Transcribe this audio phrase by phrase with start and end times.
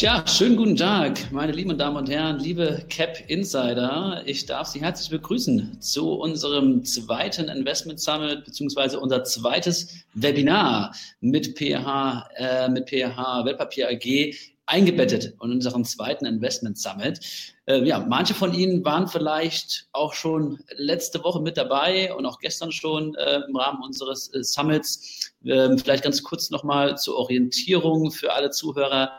[0.00, 4.22] Ja, schönen guten Tag, meine lieben Damen und Herren, liebe Cap Insider.
[4.26, 11.58] Ich darf Sie herzlich begrüßen zu unserem zweiten Investment Summit beziehungsweise unser zweites Webinar mit
[11.58, 17.18] PH, äh, mit PH Wertpapier AG eingebettet in unserem zweiten Investment Summit.
[17.66, 22.38] Äh, ja, manche von Ihnen waren vielleicht auch schon letzte Woche mit dabei und auch
[22.38, 25.32] gestern schon äh, im Rahmen unseres äh, Summits.
[25.44, 29.18] Ähm, vielleicht ganz kurz nochmal zur Orientierung für alle Zuhörer.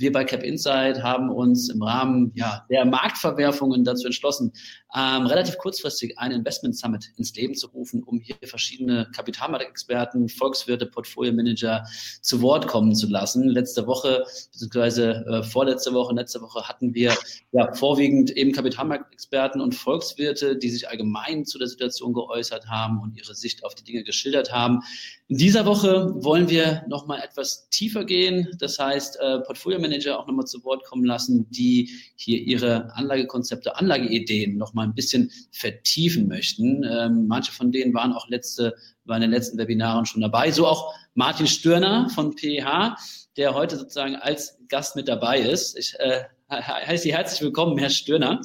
[0.00, 4.52] Wir bei Cap Insight haben uns im Rahmen ja, der Marktverwerfungen dazu entschlossen,
[4.96, 10.86] ähm, relativ kurzfristig ein Investment Summit ins Leben zu rufen, um hier verschiedene Kapitalmarktexperten, Volkswirte,
[10.86, 11.84] Portfolio-Manager
[12.22, 13.48] zu Wort kommen zu lassen.
[13.48, 17.14] Letzte Woche, beziehungsweise äh, vorletzte Woche, letzte Woche hatten wir
[17.52, 23.16] ja vorwiegend eben Kapitalmarktexperten und Volkswirte, die sich allgemein zu der Situation geäußert haben und
[23.16, 24.80] ihre Sicht auf die Dinge geschildert haben.
[25.28, 28.48] In dieser Woche wollen wir nochmal etwas tiefer gehen.
[28.58, 34.56] Das heißt, äh, Portfolio-Manager auch nochmal zu Wort kommen lassen, die hier ihre Anlagekonzepte, Anlageideen
[34.56, 36.84] nochmal mal ein bisschen vertiefen möchten.
[36.84, 40.50] Ähm, manche von denen waren auch letzte, waren in den letzten Webinaren schon dabei.
[40.50, 42.96] So auch Martin Stürner von PH,
[43.36, 45.76] der heute sozusagen als Gast mit dabei ist.
[45.76, 48.40] Ich äh, heiße Sie herzlich willkommen, Herr Stürner.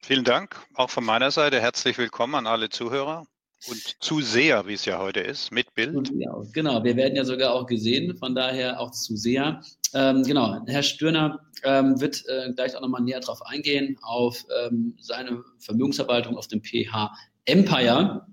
[0.00, 0.56] Vielen Dank.
[0.74, 3.26] Auch von meiner Seite herzlich willkommen an alle Zuhörer.
[3.66, 6.12] Und zu sehr, wie es ja heute ist, mit Bild.
[6.52, 9.60] Genau, wir werden ja sogar auch gesehen, von daher auch zu sehr.
[9.94, 14.96] Ähm, genau, Herr Stürner ähm, wird äh, gleich auch nochmal näher drauf eingehen, auf ähm,
[15.00, 17.12] seine Vermögensverwaltung auf dem PH
[17.46, 18.26] Empire.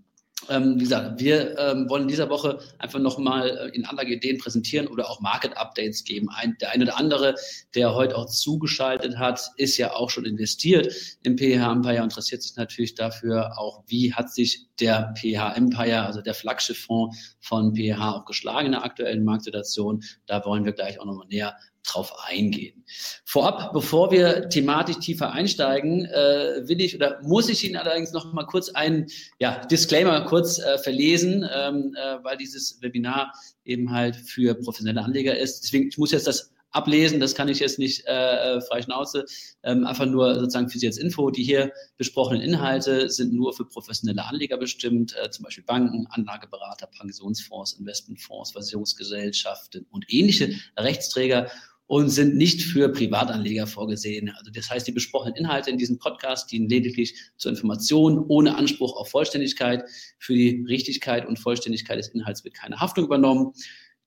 [0.49, 4.37] Ähm, wie gesagt, wir ähm, wollen in dieser Woche einfach nochmal äh, in andere Ideen
[4.37, 6.29] präsentieren oder auch Market-Updates geben.
[6.29, 7.35] Ein, der eine oder andere,
[7.73, 10.93] der heute auch zugeschaltet hat, ist ja auch schon investiert
[11.23, 16.21] im PH Empire, interessiert sich natürlich dafür auch, wie hat sich der PH Empire, also
[16.21, 20.03] der Flaggschifffonds von PH auch geschlagen in der aktuellen Marktsituation.
[20.25, 22.83] Da wollen wir gleich auch nochmal näher drauf eingehen.
[23.25, 28.33] Vorab, bevor wir thematisch tiefer einsteigen, äh, will ich oder muss ich Ihnen allerdings noch
[28.33, 29.07] mal kurz einen
[29.39, 35.37] ja, Disclaimer kurz äh, verlesen, ähm, äh, weil dieses Webinar eben halt für professionelle Anleger
[35.37, 35.61] ist.
[35.63, 39.25] Deswegen, ich muss jetzt das ablesen, das kann ich jetzt nicht äh, äh frei Schnauze,
[39.63, 41.31] ähm, einfach nur sozusagen für Sie als Info.
[41.31, 46.87] Die hier besprochenen Inhalte sind nur für professionelle Anleger bestimmt, äh, zum Beispiel Banken, Anlageberater,
[46.87, 51.49] Pensionsfonds, Investmentfonds, Versicherungsgesellschaften und ähnliche Rechtsträger
[51.87, 54.29] und sind nicht für Privatanleger vorgesehen.
[54.37, 58.97] Also das heißt, die besprochenen Inhalte in diesem Podcast dienen lediglich zur Information ohne Anspruch
[58.97, 59.83] auf Vollständigkeit.
[60.17, 63.53] Für die Richtigkeit und Vollständigkeit des Inhalts wird keine Haftung übernommen.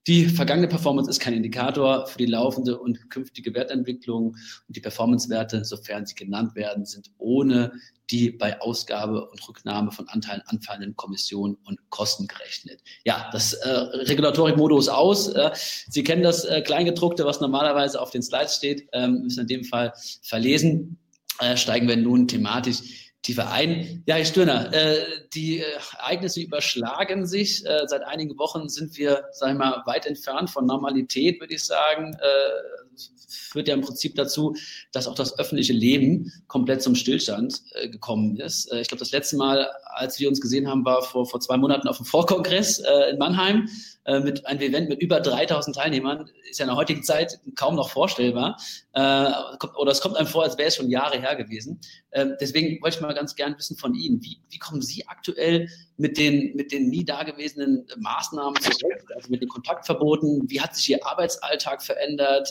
[0.09, 4.29] Die vergangene Performance ist kein Indikator für die laufende und künftige Wertentwicklung.
[4.67, 7.73] Und die Performance-Werte, sofern sie genannt werden, sind ohne
[8.11, 12.81] die bei Ausgabe und Rücknahme von Anteilen anfallenden Kommissionen und Kosten gerechnet.
[13.05, 15.29] Ja, das äh, Regulatorik-Modus aus.
[15.29, 19.47] Äh, sie kennen das äh, Kleingedruckte, was normalerweise auf den Slides steht, ähm, müssen in
[19.47, 19.93] dem Fall
[20.23, 20.97] verlesen.
[21.39, 24.03] Äh, steigen wir nun thematisch tiefer ein.
[24.07, 25.65] Ja, Herr Stürner, äh, die äh,
[25.99, 27.65] Ereignisse überschlagen sich.
[27.67, 31.65] Äh, seit einigen Wochen sind wir, sagen wir mal, weit entfernt von Normalität, würde ich
[31.65, 32.15] sagen.
[32.15, 32.88] Äh,
[33.29, 34.55] führt ja im Prinzip dazu,
[34.93, 38.71] dass auch das öffentliche Leben komplett zum Stillstand äh, gekommen ist.
[38.73, 41.57] Äh, ich glaube, das letzte Mal, als wir uns gesehen haben, war vor, vor zwei
[41.57, 43.69] Monaten auf dem Vorkongress äh, in Mannheim
[44.05, 46.31] äh, mit einem Event mit über 3000 Teilnehmern.
[46.49, 48.59] Ist ja in der heutigen Zeit kaum noch vorstellbar.
[48.95, 49.31] Äh,
[49.77, 51.79] oder es kommt einem vor, als wäre es schon Jahre her gewesen.
[52.13, 55.69] Ähm, deswegen wollte ich mal ganz gern wissen von Ihnen, wie, wie kommen Sie aktuell
[55.99, 60.49] mit den, mit den nie dagewesenen Maßnahmen zurecht, also mit den Kontaktverboten?
[60.49, 62.51] Wie hat sich Ihr Arbeitsalltag verändert?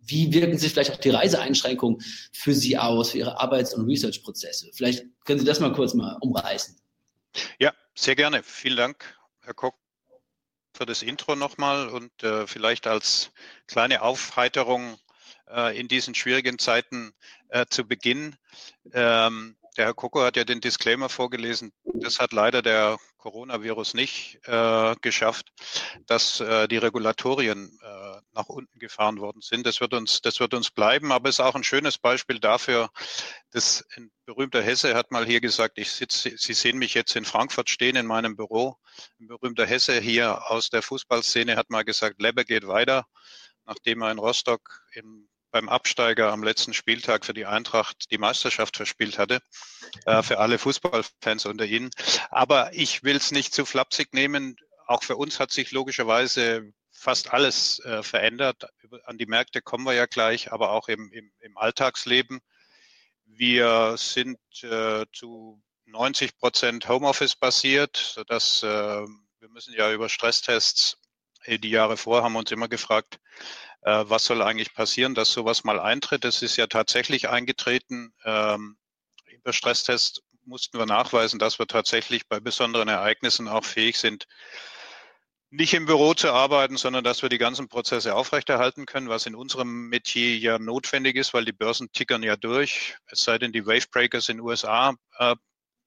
[0.00, 4.70] Wie wirken sich vielleicht auch die Reiseeinschränkungen für Sie aus, für Ihre Arbeits- und Research-Prozesse?
[4.72, 6.80] Vielleicht können Sie das mal kurz mal umreißen.
[7.58, 8.42] Ja, sehr gerne.
[8.42, 9.04] Vielen Dank,
[9.42, 9.74] Herr Koch,
[10.74, 13.32] für das Intro nochmal und äh, vielleicht als
[13.66, 14.96] kleine Aufheiterung
[15.50, 17.12] äh, in diesen schwierigen Zeiten
[17.48, 18.36] äh, zu Beginn.
[18.92, 21.72] Ähm, der Herr Koko hat ja den Disclaimer vorgelesen.
[21.84, 25.52] Das hat leider der Coronavirus nicht äh, geschafft,
[26.06, 29.66] dass äh, die Regulatorien äh, nach unten gefahren worden sind.
[29.66, 32.90] Das wird uns, das wird uns bleiben, aber es ist auch ein schönes Beispiel dafür,
[33.52, 37.24] dass ein berühmter Hesse hat mal hier gesagt, ich sitze, Sie sehen mich jetzt in
[37.24, 38.76] Frankfurt stehen in meinem Büro.
[39.20, 43.06] Ein berühmter Hesse hier aus der Fußballszene hat mal gesagt, Lebbe geht weiter,
[43.64, 48.76] nachdem er in Rostock im beim Absteiger am letzten Spieltag für die Eintracht die Meisterschaft
[48.76, 49.40] verspielt hatte,
[50.06, 51.90] äh, für alle Fußballfans unter Ihnen.
[52.30, 54.56] Aber ich will es nicht zu flapsig nehmen.
[54.86, 58.68] Auch für uns hat sich logischerweise fast alles äh, verändert.
[59.04, 62.40] An die Märkte kommen wir ja gleich, aber auch im, im, im Alltagsleben.
[63.24, 70.98] Wir sind äh, zu 90 Prozent Homeoffice basiert, sodass äh, wir müssen ja über Stresstests
[71.46, 73.18] die Jahre vor haben uns immer gefragt,
[73.82, 76.24] äh, was soll eigentlich passieren, dass sowas mal eintritt.
[76.24, 78.12] Das ist ja tatsächlich eingetreten.
[78.24, 78.76] Ähm,
[79.44, 84.26] Im Stresstest mussten wir nachweisen, dass wir tatsächlich bei besonderen Ereignissen auch fähig sind,
[85.50, 89.34] nicht im Büro zu arbeiten, sondern dass wir die ganzen Prozesse aufrechterhalten können, was in
[89.34, 92.96] unserem Metier ja notwendig ist, weil die Börsen tickern ja durch.
[93.06, 95.36] Es sei denn, die Wavebreakers in den USA äh,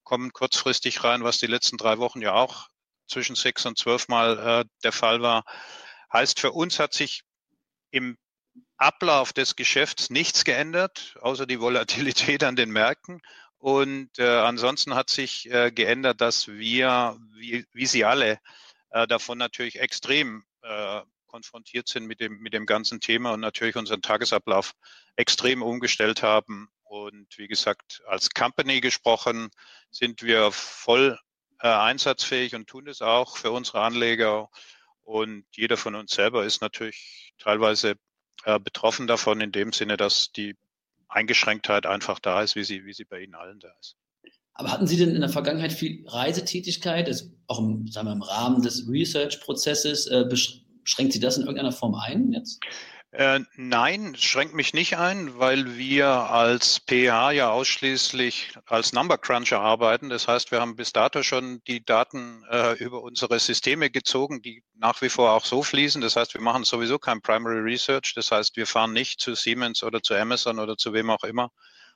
[0.02, 2.68] kommen kurzfristig rein, was die letzten drei Wochen ja auch
[3.06, 5.44] zwischen sechs und zwölf Mal äh, der Fall war.
[6.12, 7.22] Heißt, für uns hat sich
[7.92, 8.18] im
[8.76, 13.22] Ablauf des Geschäfts nichts geändert, außer die Volatilität an den Märkten.
[13.58, 18.40] Und äh, ansonsten hat sich äh, geändert, dass wir, wie, wie Sie alle,
[18.90, 23.76] äh, davon natürlich extrem äh, konfrontiert sind mit dem, mit dem ganzen Thema und natürlich
[23.76, 24.72] unseren Tagesablauf
[25.16, 26.68] extrem umgestellt haben.
[26.82, 29.50] Und wie gesagt, als Company gesprochen
[29.90, 31.18] sind wir voll
[31.60, 34.50] äh, einsatzfähig und tun es auch für unsere Anleger.
[35.02, 37.94] Und jeder von uns selber ist natürlich teilweise
[38.44, 40.56] äh, betroffen davon, in dem Sinne, dass die
[41.08, 43.96] Eingeschränktheit einfach da ist, wie sie, wie sie bei Ihnen allen da ist.
[44.54, 48.22] Aber hatten Sie denn in der Vergangenheit viel Reisetätigkeit, also auch im, sagen wir, im
[48.22, 50.06] Rahmen des Research-Prozesses?
[50.06, 52.60] Äh, beschränkt Sie das in irgendeiner Form ein jetzt?
[53.14, 59.60] Äh, nein, schränkt mich nicht ein, weil wir als PH ja ausschließlich als Number Cruncher
[59.60, 60.08] arbeiten.
[60.08, 64.64] Das heißt, wir haben bis dato schon die Daten äh, über unsere Systeme gezogen, die
[64.74, 66.00] nach wie vor auch so fließen.
[66.00, 68.14] Das heißt, wir machen sowieso kein Primary Research.
[68.16, 71.50] Das heißt, wir fahren nicht zu Siemens oder zu Amazon oder zu wem auch immer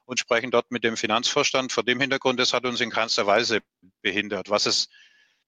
[0.05, 1.73] und sprechen dort mit dem Finanzvorstand.
[1.73, 3.61] Vor dem Hintergrund, das hat uns in keinster Weise
[4.03, 4.51] behindert.
[4.51, 4.89] Was es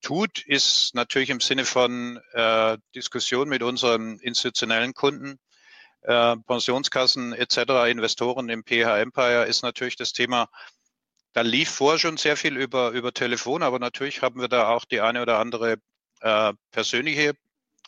[0.01, 5.39] tut, ist natürlich im Sinne von äh, Diskussion mit unseren institutionellen Kunden
[6.03, 10.49] äh, Pensionskassen etc., Investoren im PH Empire ist natürlich das Thema,
[11.33, 14.85] da lief vor schon sehr viel über, über Telefon, aber natürlich haben wir da auch
[14.85, 15.77] die eine oder andere
[16.21, 17.35] äh, persönliche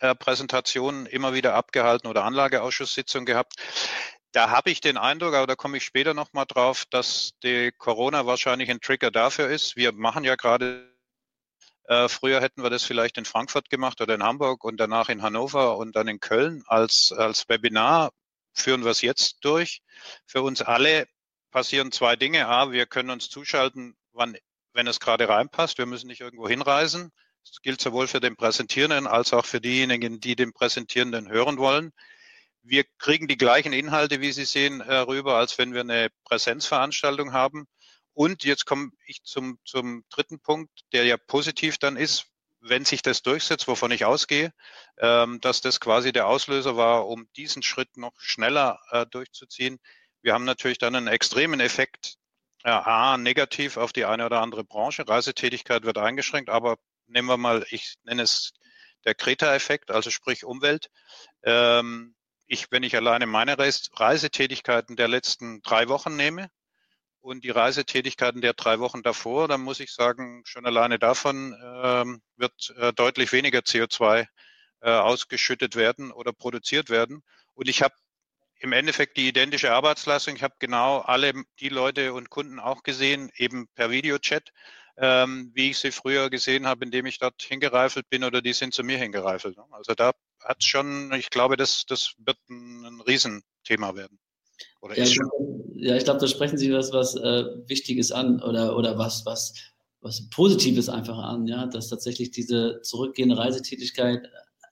[0.01, 3.55] äh, Präsentation immer wieder abgehalten oder Anlageausschusssitzung gehabt.
[4.33, 8.27] Da habe ich den Eindruck, aber da komme ich später nochmal drauf, dass die Corona
[8.27, 9.75] wahrscheinlich ein Trigger dafür ist.
[9.77, 10.90] Wir machen ja gerade
[11.91, 15.23] äh, früher hätten wir das vielleicht in Frankfurt gemacht oder in Hamburg und danach in
[15.23, 18.13] Hannover und dann in Köln als, als Webinar.
[18.53, 19.83] Führen wir es jetzt durch.
[20.25, 21.09] Für uns alle
[21.51, 22.47] passieren zwei Dinge.
[22.47, 24.37] A, wir können uns zuschalten, wann,
[24.73, 25.79] wenn es gerade reinpasst.
[25.79, 27.11] Wir müssen nicht irgendwo hinreisen.
[27.45, 31.91] Das gilt sowohl für den Präsentierenden als auch für diejenigen, die den Präsentierenden hören wollen.
[32.63, 37.33] Wir kriegen die gleichen Inhalte, wie Sie sehen, äh, rüber, als wenn wir eine Präsenzveranstaltung
[37.33, 37.67] haben.
[38.21, 42.27] Und jetzt komme ich zum, zum dritten Punkt, der ja positiv dann ist,
[42.61, 44.53] wenn sich das durchsetzt, wovon ich ausgehe,
[44.99, 49.81] ähm, dass das quasi der Auslöser war, um diesen Schritt noch schneller äh, durchzuziehen.
[50.21, 52.17] Wir haben natürlich dann einen extremen Effekt,
[52.63, 55.09] äh, A, negativ auf die eine oder andere Branche.
[55.09, 56.77] Reisetätigkeit wird eingeschränkt, aber
[57.07, 58.53] nehmen wir mal, ich nenne es
[59.07, 60.91] der Kreta-Effekt, also sprich Umwelt.
[61.43, 62.15] Ähm,
[62.47, 66.51] ich, wenn ich alleine meine Reisetätigkeiten der letzten drei Wochen nehme,
[67.21, 72.23] und die Reisetätigkeiten der drei Wochen davor, dann muss ich sagen, schon alleine davon ähm,
[72.37, 74.27] wird äh, deutlich weniger CO2
[74.81, 77.23] äh, ausgeschüttet werden oder produziert werden.
[77.55, 77.95] Und ich habe
[78.61, 80.37] im Endeffekt die identische Arbeitsleistung.
[80.37, 84.53] Ich habe genau alle die Leute und Kunden auch gesehen, eben per Videochat,
[84.99, 88.75] ähm, wie ich sie früher gesehen habe, indem ich dort hingereifelt bin oder die sind
[88.75, 89.59] zu mir hingereifelt.
[89.71, 90.13] Also da
[90.45, 94.19] hat schon, ich glaube, das, das wird ein, ein Riesenthema werden.
[94.81, 95.19] Oder ja, ich,
[95.77, 99.55] ja, ich glaube, da sprechen Sie was, was äh, Wichtiges an oder, oder was, was,
[100.01, 104.29] was Positives einfach an, ja, dass tatsächlich diese zurückgehende Reisetätigkeit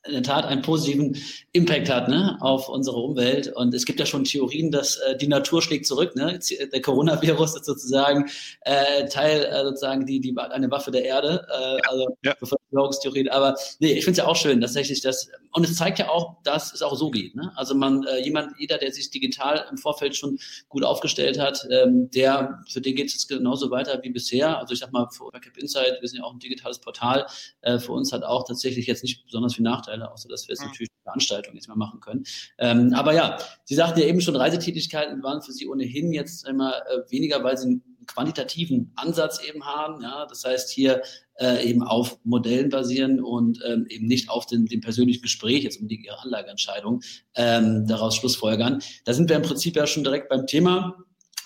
[0.09, 1.17] in der Tat einen positiven
[1.53, 3.49] Impact hat ne, auf unsere Umwelt.
[3.55, 6.17] Und es gibt ja schon Theorien, dass äh, die Natur schlägt zurück.
[6.17, 6.39] Ne?
[6.73, 8.27] Der Coronavirus ist sozusagen
[8.63, 12.35] äh, Teil, äh, sozusagen die, die, eine Waffe der Erde, äh, also ja.
[12.39, 13.29] Verschwörungstheorien.
[13.29, 15.29] Aber nee, ich finde es ja auch schön, tatsächlich das.
[15.53, 17.35] Und es zeigt ja auch, dass es auch so geht.
[17.35, 17.53] Ne?
[17.57, 20.39] Also man, äh, jemand, jeder, der sich digital im Vorfeld schon
[20.69, 24.59] gut aufgestellt hat, ähm, der, für den geht es jetzt genauso weiter wie bisher.
[24.59, 27.27] Also ich sag mal, für Backup Insight, wir sind ja auch ein digitales Portal,
[27.63, 30.55] äh, für uns hat auch tatsächlich jetzt nicht besonders viel Nachteil Vorteile, außer dass wir
[30.55, 30.69] jetzt mhm.
[30.69, 32.25] natürlich Veranstaltungen jetzt mal machen können.
[32.59, 36.73] Ähm, aber ja, Sie sagten ja eben schon, Reisetätigkeiten waren für Sie ohnehin jetzt einmal
[36.73, 40.03] äh, weniger, weil Sie einen quantitativen Ansatz eben haben.
[40.03, 41.03] Ja, das heißt hier
[41.41, 45.81] äh, eben auf Modellen basieren und ähm, eben nicht auf den, dem persönlichen Gespräch jetzt
[45.81, 47.03] um die Ihre Anlageentscheidung
[47.35, 48.83] ähm, daraus schlussfolgern.
[49.05, 50.97] Da sind wir im Prinzip ja schon direkt beim Thema.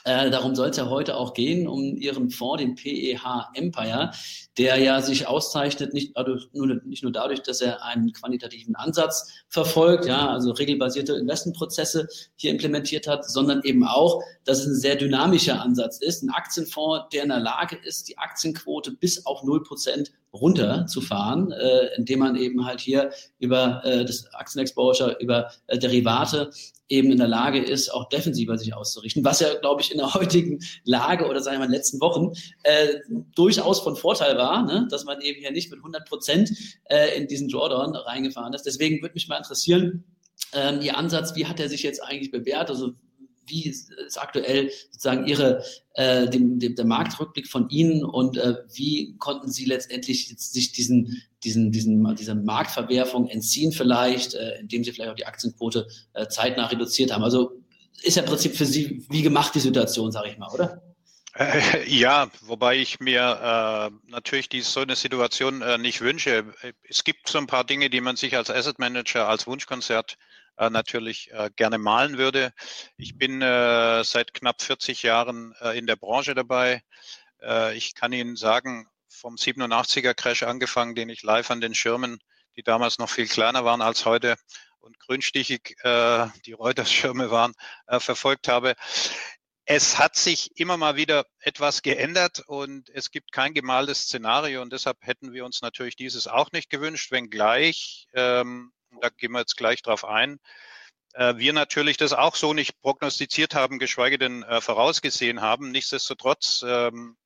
[0.05, 4.11] Äh, darum soll es ja heute auch gehen, um Ihren Fonds, den PEH Empire,
[4.59, 9.33] der ja sich auszeichnet, nicht, dadurch, nur, nicht nur dadurch, dass er einen quantitativen Ansatz
[9.49, 14.97] verfolgt, ja, also regelbasierte Investmentprozesse hier implementiert hat, sondern eben auch, dass es ein sehr
[14.97, 20.11] dynamischer Ansatz ist, ein Aktienfonds, der in der Lage ist, die Aktienquote bis auf 0%
[20.33, 26.51] runterzufahren, äh, indem man eben halt hier über äh, das Aktienexposure, über äh, Derivate
[26.89, 30.13] eben in der Lage ist, auch defensiver sich auszurichten, was ja, glaube ich, in der
[30.15, 32.95] heutigen Lage oder sagen wir in den letzten Wochen äh,
[33.35, 34.87] durchaus von Vorteil war, ne?
[34.91, 36.51] dass man eben hier nicht mit 100 Prozent
[36.85, 38.65] äh, in diesen Drawdown reingefahren ist.
[38.65, 40.05] Deswegen würde mich mal interessieren,
[40.55, 42.69] ähm, Ihr Ansatz, wie hat er sich jetzt eigentlich bewährt?
[42.69, 42.93] Also
[43.47, 49.17] wie ist aktuell sozusagen Ihre, äh, dem, dem, der Marktrückblick von Ihnen und äh, wie
[49.19, 55.11] konnten Sie letztendlich sich diesen, diesen, diesen, dieser Marktverwerfung entziehen vielleicht, äh, indem Sie vielleicht
[55.11, 57.25] auch die Aktienquote äh, zeitnah reduziert haben?
[57.25, 57.53] Also
[58.03, 60.83] ist ja im Prinzip für Sie wie gemacht die Situation, sage ich mal, oder?
[61.35, 66.45] Äh, ja, wobei ich mir äh, natürlich die, so eine Situation äh, nicht wünsche.
[66.89, 70.19] Es gibt so ein paar Dinge, die man sich als Asset Manager als Wunschkonzert
[70.57, 72.53] äh, natürlich äh, gerne malen würde.
[72.97, 76.83] Ich bin äh, seit knapp 40 Jahren äh, in der Branche dabei.
[77.41, 82.19] Äh, ich kann Ihnen sagen, vom 87er Crash angefangen, den ich live an den Schirmen,
[82.57, 84.37] die damals noch viel kleiner waren als heute
[84.81, 87.55] und grünstichig äh, die Reuters-Schirme waren,
[87.99, 88.75] verfolgt habe.
[89.65, 94.73] Es hat sich immer mal wieder etwas geändert und es gibt kein gemaltes Szenario und
[94.73, 99.57] deshalb hätten wir uns natürlich dieses auch nicht gewünscht, wenngleich ähm, da gehen wir jetzt
[99.57, 100.39] gleich drauf ein,
[101.15, 105.71] äh, wir natürlich das auch so nicht prognostiziert haben, geschweige denn äh, vorausgesehen haben.
[105.71, 107.17] Nichtsdestotrotz ähm,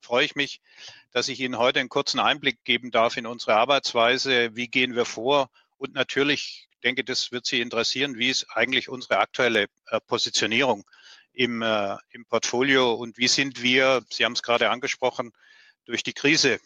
[0.00, 0.60] freue ich mich,
[1.12, 4.56] dass ich Ihnen heute einen kurzen Einblick geben darf in unsere Arbeitsweise.
[4.56, 5.50] Wie gehen wir vor?
[5.76, 10.84] Und natürlich, denke, das wird Sie interessieren, wie ist eigentlich unsere aktuelle äh, Positionierung
[11.32, 15.30] im, im Portfolio und wie sind wir, Sie haben es gerade angesprochen,
[15.84, 16.58] durch die Krise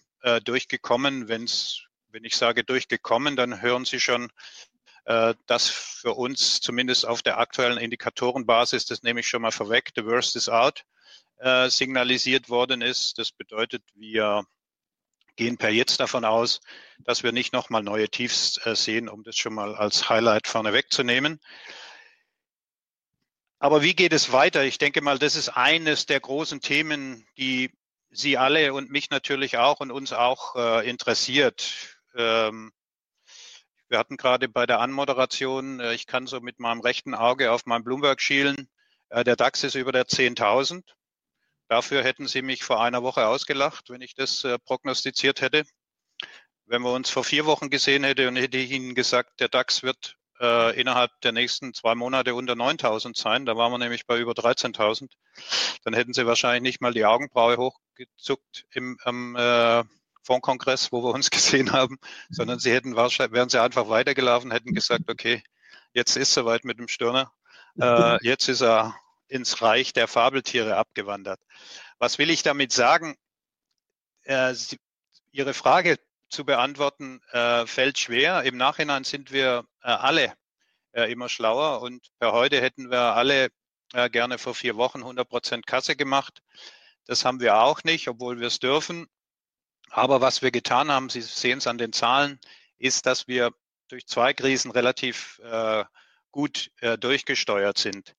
[0.45, 4.31] durchgekommen, wenn es wenn ich sage durchgekommen, dann hören Sie schon,
[5.05, 9.91] äh, dass für uns zumindest auf der aktuellen Indikatorenbasis, das nehme ich schon mal vorweg,
[9.97, 10.85] the worst is out,
[11.39, 13.19] äh, signalisiert worden ist.
[13.19, 14.45] Das bedeutet, wir
[15.35, 16.61] gehen per jetzt davon aus,
[17.01, 20.73] dass wir nicht nochmal neue Tiefs äh, sehen, um das schon mal als Highlight vorne
[20.73, 21.41] wegzunehmen.
[23.59, 24.63] Aber wie geht es weiter?
[24.65, 27.73] Ich denke mal, das ist eines der großen Themen, die
[28.11, 32.02] Sie alle und mich natürlich auch und uns auch interessiert.
[32.15, 32.73] Ähm,
[33.89, 37.67] wir hatten gerade bei der Anmoderation, äh, ich kann so mit meinem rechten Auge auf
[37.67, 38.69] meinem Bloomberg schielen,
[39.11, 40.83] äh, der DAX ist über der 10.000.
[41.69, 45.65] Dafür hätten Sie mich vor einer Woche ausgelacht, wenn ich das äh, prognostiziert hätte.
[46.65, 49.83] Wenn wir uns vor vier Wochen gesehen hätten und hätte ich Ihnen gesagt, der DAX
[49.83, 54.19] wird äh, innerhalb der nächsten zwei Monate unter 9.000 sein, da waren wir nämlich bei
[54.19, 55.11] über 13.000,
[55.85, 59.85] dann hätten Sie wahrscheinlich nicht mal die Augenbraue hochgezuckt im, am äh,
[60.23, 61.99] Fondkongress, wo wir uns gesehen haben,
[62.31, 65.43] sondern sie hätten wahrscheinlich, wären sie einfach weitergelaufen, hätten gesagt, okay,
[65.93, 67.33] jetzt ist soweit mit dem Stirner.
[67.81, 68.95] Äh, jetzt ist er
[69.29, 71.41] ins Reich der Fabeltiere abgewandert.
[71.99, 73.17] Was will ich damit sagen?
[74.25, 74.79] Äh, sie,
[75.31, 75.99] Ihre Frage
[76.29, 78.43] zu beantworten äh, fällt schwer.
[78.43, 80.35] Im Nachhinein sind wir äh, alle
[80.93, 83.49] äh, immer schlauer und per heute hätten wir alle
[83.93, 86.43] äh, gerne vor vier Wochen 100 Prozent Kasse gemacht.
[87.07, 89.09] Das haben wir auch nicht, obwohl wir es dürfen.
[89.95, 92.41] Aber was wir getan haben, Sie sehen es an den Zahlen,
[92.79, 93.53] ist, dass wir
[93.89, 95.85] durch zwei Krisen relativ äh,
[96.31, 98.17] gut äh, durchgesteuert sind.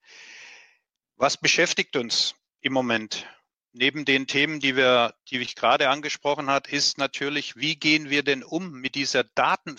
[1.16, 3.26] Was beschäftigt uns im Moment?
[3.72, 8.22] Neben den Themen, die wir, die ich gerade angesprochen hat, ist natürlich, wie gehen wir
[8.22, 9.78] denn um mit dieser Daten,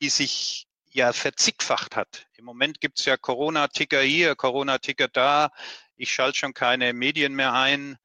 [0.00, 2.28] die sich ja verzigfacht hat.
[2.34, 5.50] Im Moment gibt es ja Corona-Ticker hier, Corona-Ticker da.
[5.96, 7.98] Ich schalte schon keine Medien mehr ein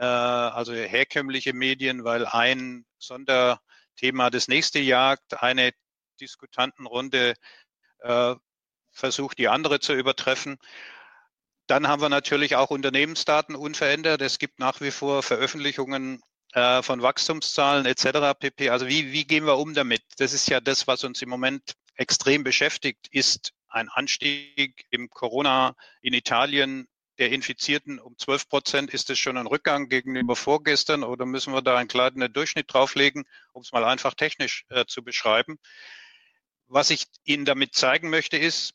[0.00, 5.72] also herkömmliche Medien, weil ein Sonderthema das nächste jagt, eine
[6.20, 7.34] Diskutantenrunde
[8.00, 8.34] äh,
[8.92, 10.58] versucht, die andere zu übertreffen.
[11.66, 14.20] Dann haben wir natürlich auch Unternehmensdaten unverändert.
[14.20, 16.20] Es gibt nach wie vor Veröffentlichungen
[16.52, 18.38] äh, von Wachstumszahlen etc.
[18.38, 18.70] pp.
[18.70, 20.02] Also wie, wie gehen wir um damit?
[20.18, 25.74] Das ist ja das, was uns im Moment extrem beschäftigt, ist ein Anstieg im Corona
[26.02, 28.90] in Italien der Infizierten um 12 Prozent.
[28.94, 33.24] Ist es schon ein Rückgang gegenüber vorgestern oder müssen wir da einen kleinen Durchschnitt drauflegen,
[33.52, 35.58] um es mal einfach technisch äh, zu beschreiben?
[36.66, 38.74] Was ich Ihnen damit zeigen möchte, ist,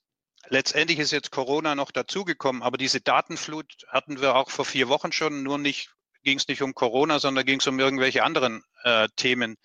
[0.49, 5.11] letztendlich ist jetzt Corona noch dazugekommen, aber diese Datenflut hatten wir auch vor vier Wochen
[5.11, 5.91] schon, nur nicht
[6.23, 9.57] ging es nicht um Corona, sondern ging es um irgendwelche anderen äh, Themen.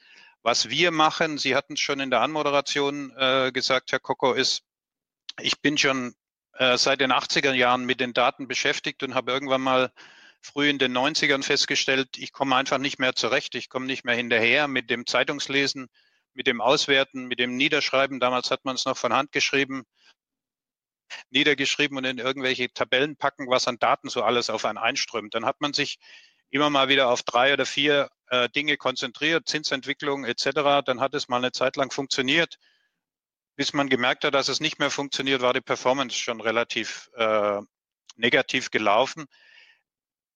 [0.42, 4.62] Was wir machen, Sie hatten es schon in der Anmoderation äh, gesagt, Herr Koko, ist,
[5.40, 6.14] ich bin schon
[6.54, 9.92] äh, seit den 80er Jahren mit den Daten beschäftigt und habe irgendwann mal
[10.40, 14.16] früh in den 90ern festgestellt, ich komme einfach nicht mehr zurecht, ich komme nicht mehr
[14.16, 15.88] hinterher mit dem Zeitungslesen,
[16.34, 18.20] mit dem Auswerten, mit dem Niederschreiben.
[18.20, 19.84] Damals hat man es noch von Hand geschrieben,
[21.30, 25.34] niedergeschrieben und in irgendwelche Tabellen packen, was an Daten so alles auf einen einströmt.
[25.34, 25.98] Dann hat man sich
[26.50, 31.28] immer mal wieder auf drei oder vier äh, Dinge konzentriert, Zinsentwicklung etc., dann hat es
[31.28, 32.58] mal eine Zeit lang funktioniert.
[33.62, 37.60] Bis man gemerkt hat, dass es nicht mehr funktioniert, war die Performance schon relativ äh,
[38.16, 39.26] negativ gelaufen.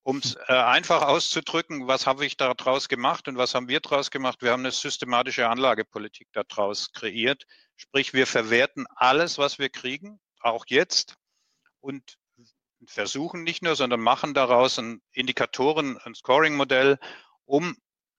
[0.01, 4.11] Um es äh, einfach auszudrücken, was habe ich daraus gemacht und was haben wir daraus
[4.11, 4.41] gemacht?
[4.41, 7.43] Wir haben eine systematische Anlagepolitik daraus kreiert.
[7.75, 11.15] Sprich, wir verwerten alles, was wir kriegen, auch jetzt,
[11.81, 12.17] und
[12.85, 16.97] versuchen nicht nur, sondern machen daraus ein Indikatoren, ein Scoring-Modell,
[17.43, 17.75] um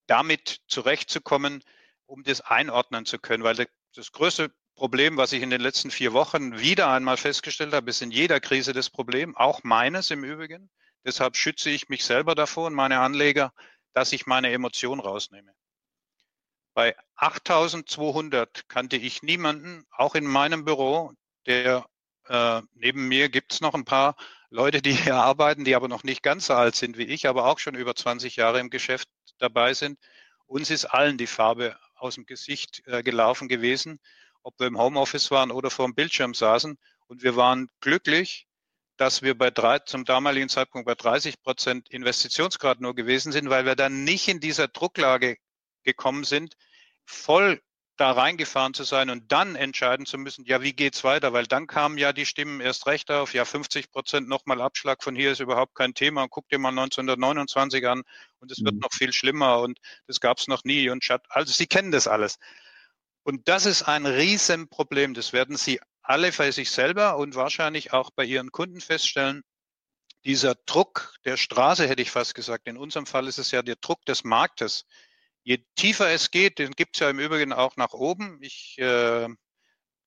[0.07, 1.65] damit zurechtzukommen,
[2.05, 3.43] um das einordnen zu können.
[3.43, 7.91] Weil das größte Problem, was ich in den letzten vier Wochen wieder einmal festgestellt habe,
[7.91, 10.71] ist in jeder Krise das Problem, auch meines im Übrigen.
[11.05, 13.53] Deshalb schütze ich mich selber davor und meine Anleger,
[13.93, 15.53] dass ich meine Emotion rausnehme.
[16.75, 21.13] Bei 8200 kannte ich niemanden, auch in meinem Büro,
[21.47, 21.85] der
[22.29, 24.15] äh, neben mir gibt es noch ein paar
[24.49, 27.47] Leute, die hier arbeiten, die aber noch nicht ganz so alt sind wie ich, aber
[27.47, 29.09] auch schon über 20 Jahre im Geschäft
[29.39, 29.99] dabei sind.
[30.47, 33.99] Uns ist allen die Farbe aus dem Gesicht äh, gelaufen gewesen,
[34.43, 36.79] ob wir im Homeoffice waren oder vor dem Bildschirm saßen.
[37.07, 38.47] Und wir waren glücklich,
[38.97, 43.65] dass wir bei drei, zum damaligen Zeitpunkt bei 30 Prozent Investitionsgrad nur gewesen sind, weil
[43.65, 45.37] wir dann nicht in dieser Drucklage
[45.85, 46.55] gekommen sind,
[47.07, 47.61] voll
[47.99, 51.33] da reingefahren zu sein und dann entscheiden zu müssen, ja, wie geht's weiter?
[51.33, 55.17] Weil dann kamen ja die Stimmen erst recht auf, ja, 50 Prozent nochmal Abschlag von
[55.17, 56.29] hier ist überhaupt kein Thema.
[56.29, 58.03] Guck dir mal 1929 an
[58.39, 58.67] und es mhm.
[58.67, 62.07] wird noch viel schlimmer und das gab's noch nie und Schat, also Sie kennen das
[62.07, 62.39] alles.
[63.29, 65.13] Und das ist ein Riesenproblem.
[65.13, 69.43] Das werden Sie alle bei sich selber und wahrscheinlich auch bei Ihren Kunden feststellen.
[70.25, 72.67] Dieser Druck der Straße, hätte ich fast gesagt.
[72.67, 74.87] In unserem Fall ist es ja der Druck des Marktes
[75.43, 78.39] Je tiefer es geht, den gibt es ja im Übrigen auch nach oben.
[78.41, 79.29] Ich äh,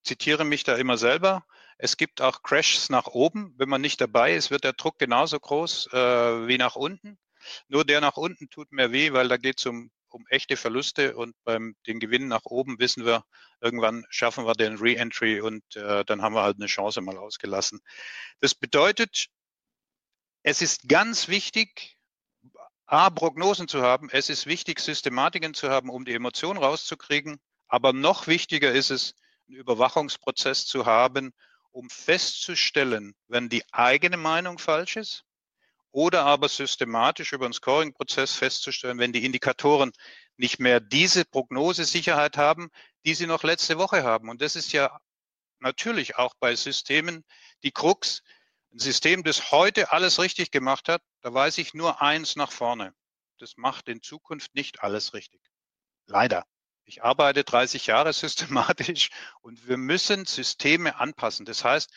[0.03, 1.45] zitiere mich da immer selber.
[1.77, 3.53] Es gibt auch Crashs nach oben.
[3.55, 7.19] Wenn man nicht dabei ist, wird der Druck genauso groß äh, wie nach unten.
[7.67, 11.15] Nur der nach unten tut mehr weh, weil da geht es um, um echte Verluste
[11.15, 13.25] und beim den Gewinn nach oben wissen wir,
[13.59, 17.79] irgendwann schaffen wir den Re-Entry und äh, dann haben wir halt eine Chance mal ausgelassen.
[18.39, 19.27] Das bedeutet,
[20.43, 21.97] es ist ganz wichtig,
[22.85, 24.09] A, Prognosen zu haben.
[24.11, 27.39] Es ist wichtig, Systematiken zu haben, um die Emotionen rauszukriegen.
[27.67, 29.15] Aber noch wichtiger ist es,
[29.47, 31.33] einen Überwachungsprozess zu haben,
[31.71, 35.25] um festzustellen, wenn die eigene Meinung falsch ist
[35.91, 39.91] oder aber systematisch über einen Scoring-Prozess festzustellen, wenn die Indikatoren
[40.37, 42.69] nicht mehr diese Prognosesicherheit haben,
[43.05, 44.29] die sie noch letzte Woche haben.
[44.29, 44.99] Und das ist ja
[45.59, 47.23] natürlich auch bei Systemen
[47.63, 48.23] die Krux,
[48.73, 52.93] ein System, das heute alles richtig gemacht hat, da weiß ich nur eins nach vorne.
[53.37, 55.41] Das macht in Zukunft nicht alles richtig.
[56.05, 56.45] Leider.
[56.85, 59.09] Ich arbeite 30 Jahre systematisch
[59.41, 61.45] und wir müssen Systeme anpassen.
[61.45, 61.91] Das heißt,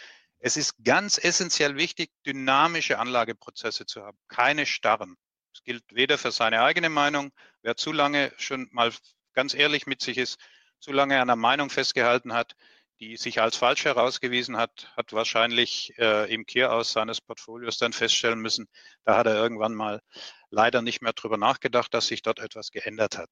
[0.44, 5.16] es ist ganz essentiell wichtig, dynamische Anlageprozesse zu haben, keine starren.
[5.54, 7.30] Das gilt weder für seine eigene Meinung,
[7.62, 8.92] wer zu lange schon mal
[9.32, 10.38] ganz ehrlich mit sich ist,
[10.80, 12.56] zu lange an einer Meinung festgehalten hat,
[13.00, 18.38] die sich als falsch herausgewiesen hat, hat wahrscheinlich äh, im Kehraus seines Portfolios dann feststellen
[18.38, 18.68] müssen,
[19.06, 20.02] da hat er irgendwann mal
[20.50, 23.30] leider nicht mehr drüber nachgedacht, dass sich dort etwas geändert hat.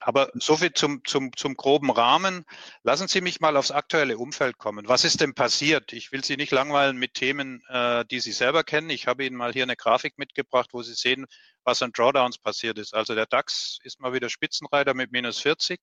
[0.00, 2.44] Aber soviel zum, zum, zum groben Rahmen.
[2.82, 4.88] Lassen Sie mich mal aufs aktuelle Umfeld kommen.
[4.88, 5.92] Was ist denn passiert?
[5.92, 8.90] Ich will Sie nicht langweilen mit Themen, äh, die Sie selber kennen.
[8.90, 11.26] Ich habe Ihnen mal hier eine Grafik mitgebracht, wo Sie sehen,
[11.64, 12.94] was an Drawdowns passiert ist.
[12.94, 15.80] Also der DAX ist mal wieder Spitzenreiter mit minus 40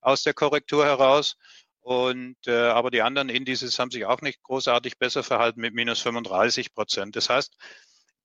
[0.00, 1.36] aus der Korrektur heraus.
[1.80, 6.00] Und äh, aber die anderen Indizes haben sich auch nicht großartig besser verhalten mit minus
[6.00, 7.14] 35 Prozent.
[7.14, 7.54] Das heißt,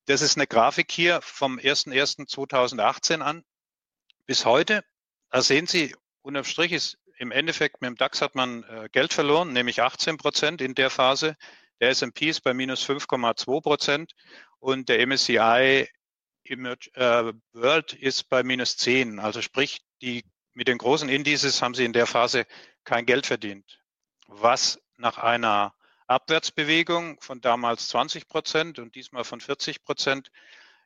[0.06, 3.44] das ist eine Grafik hier vom 01.01.2018 an
[4.26, 4.84] bis heute.
[5.30, 9.14] Da sehen Sie, unterm Strich ist im Endeffekt mit dem DAX hat man äh, Geld
[9.14, 11.36] verloren, nämlich 18 Prozent in der Phase.
[11.82, 14.14] Der S&P ist bei minus 5,2 Prozent
[14.60, 15.88] und der MSCI
[16.46, 19.20] äh, World ist bei minus 10.
[19.20, 22.46] Also sprich, die mit den großen Indizes haben sie in der Phase
[22.84, 23.80] kein Geld verdient.
[24.28, 25.74] Was nach einer
[26.08, 30.32] Abwärtsbewegung von damals 20 Prozent und diesmal von 40 Prozent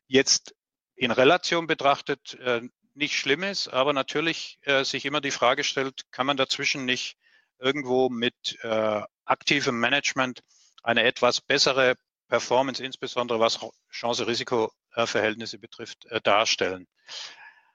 [0.08, 0.56] jetzt
[0.96, 2.62] in Relation betrachtet äh,
[2.96, 7.18] nicht schlimm ist, aber natürlich äh, sich immer die Frage stellt, kann man dazwischen nicht
[7.60, 10.42] irgendwo mit äh, aktivem Management
[10.84, 11.96] eine etwas bessere
[12.28, 13.60] Performance, insbesondere was
[13.92, 16.88] Chance-Risiko-Verhältnisse betrifft, äh, darstellen.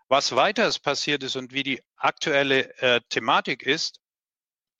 [0.08, 4.00] Was weiteres passiert ist und wie die aktuelle äh, Thematik ist,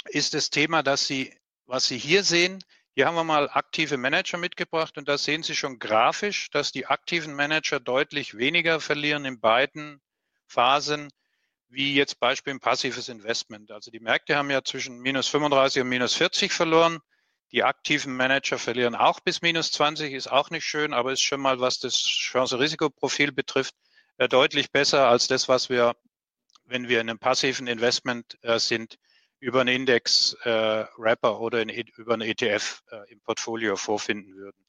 [0.06, 4.38] ist das Thema, dass Sie, was Sie hier sehen, hier haben wir mal aktive Manager
[4.38, 9.38] mitgebracht und da sehen Sie schon grafisch, dass die aktiven Manager deutlich weniger verlieren in
[9.38, 10.00] beiden
[10.48, 11.08] Phasen,
[11.68, 13.70] wie jetzt Beispiel ein passives Investment.
[13.70, 16.98] Also die Märkte haben ja zwischen minus 35 und minus 40 verloren.
[17.52, 21.40] Die aktiven Manager verlieren auch bis minus 20, ist auch nicht schön, aber ist schon
[21.40, 23.74] mal, was das Chance-Risiko-Profil betrifft,
[24.18, 25.96] äh, deutlich besser als das, was wir,
[26.64, 28.98] wenn wir in einem passiven Investment äh, sind,
[29.40, 34.67] über einen Index-Wrapper äh, oder in, über einen ETF im Portfolio vorfinden würden.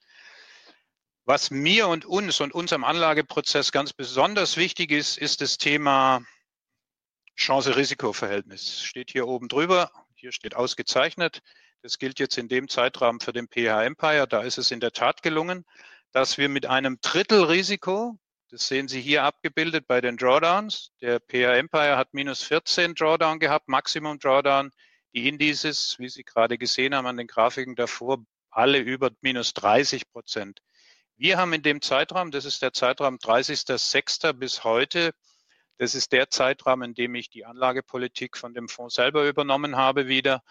[1.30, 6.24] Was mir und uns und unserem Anlageprozess ganz besonders wichtig ist, ist das Thema
[7.36, 8.82] Chance-Risiko-Verhältnis.
[8.82, 9.92] Steht hier oben drüber.
[10.15, 11.44] Hier steht ausgezeichnet.
[11.84, 14.28] Das gilt jetzt in dem Zeitrahmen für den PH Empire.
[14.28, 15.65] Da ist es in der Tat gelungen,
[16.13, 18.18] dass wir mit einem Drittel Risiko,
[18.50, 23.38] das sehen Sie hier abgebildet bei den Drawdowns, der PH Empire hat minus 14 Drawdown
[23.38, 24.72] gehabt, Maximum Drawdown.
[25.13, 28.18] Die Indizes, wie Sie gerade gesehen haben an den Grafiken davor,
[28.50, 30.60] alle über minus 30 Prozent.
[31.20, 34.32] Wir haben in dem Zeitraum, das ist der Zeitraum 30.06.
[34.32, 35.12] bis heute,
[35.78, 40.08] das ist der Zeitraum, in dem ich die Anlagepolitik von dem Fonds selber übernommen habe
[40.08, 40.42] wieder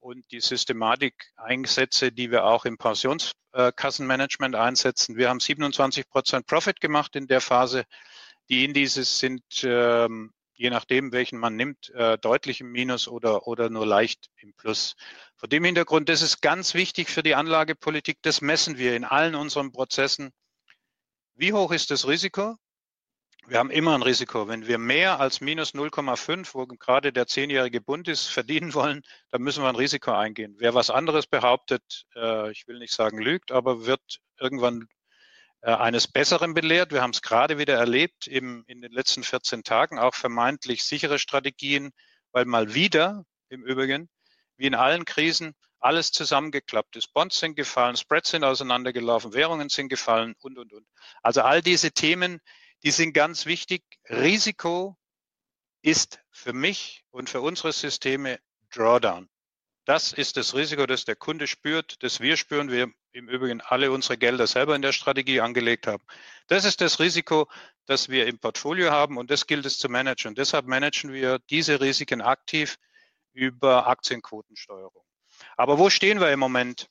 [0.00, 5.16] und die Systematik einsetze, die wir auch im Pensionskassenmanagement einsetzen.
[5.16, 7.84] Wir haben 27 Prozent Profit gemacht in der Phase.
[8.50, 13.70] Die Indizes sind, ähm, je nachdem, welchen man nimmt, äh, deutlich im Minus oder, oder
[13.70, 14.96] nur leicht im Plus.
[15.36, 18.18] Vor dem Hintergrund, das ist ganz wichtig für die Anlagepolitik.
[18.22, 20.32] Das messen wir in allen unseren Prozessen.
[21.34, 22.56] Wie hoch ist das Risiko?
[23.48, 24.46] wir haben immer ein Risiko.
[24.46, 29.42] Wenn wir mehr als minus 0,5, wo gerade der zehnjährige Bund ist, verdienen wollen, dann
[29.42, 30.54] müssen wir ein Risiko eingehen.
[30.58, 34.88] Wer was anderes behauptet, äh, ich will nicht sagen lügt, aber wird irgendwann
[35.62, 36.92] eines Besseren belehrt.
[36.92, 41.18] Wir haben es gerade wieder erlebt im, in den letzten 14 Tagen, auch vermeintlich sichere
[41.18, 41.90] Strategien,
[42.32, 44.08] weil mal wieder im Übrigen,
[44.56, 47.12] wie in allen Krisen, alles zusammengeklappt ist.
[47.12, 50.86] Bonds sind gefallen, Spreads sind auseinandergelaufen, Währungen sind gefallen und, und, und.
[51.22, 52.40] Also all diese Themen,
[52.82, 53.82] die sind ganz wichtig.
[54.08, 54.96] Risiko
[55.82, 58.40] ist für mich und für unsere Systeme
[58.70, 59.28] Drawdown.
[59.84, 62.70] Das ist das Risiko, das der Kunde spürt, das wir spüren.
[62.70, 66.02] Wir im Übrigen alle unsere Gelder selber in der Strategie angelegt haben.
[66.46, 67.48] Das ist das Risiko,
[67.86, 70.30] das wir im Portfolio haben und das gilt es zu managen.
[70.30, 72.76] Und deshalb managen wir diese Risiken aktiv
[73.32, 75.04] über Aktienquotensteuerung.
[75.56, 76.88] Aber wo stehen wir im Moment?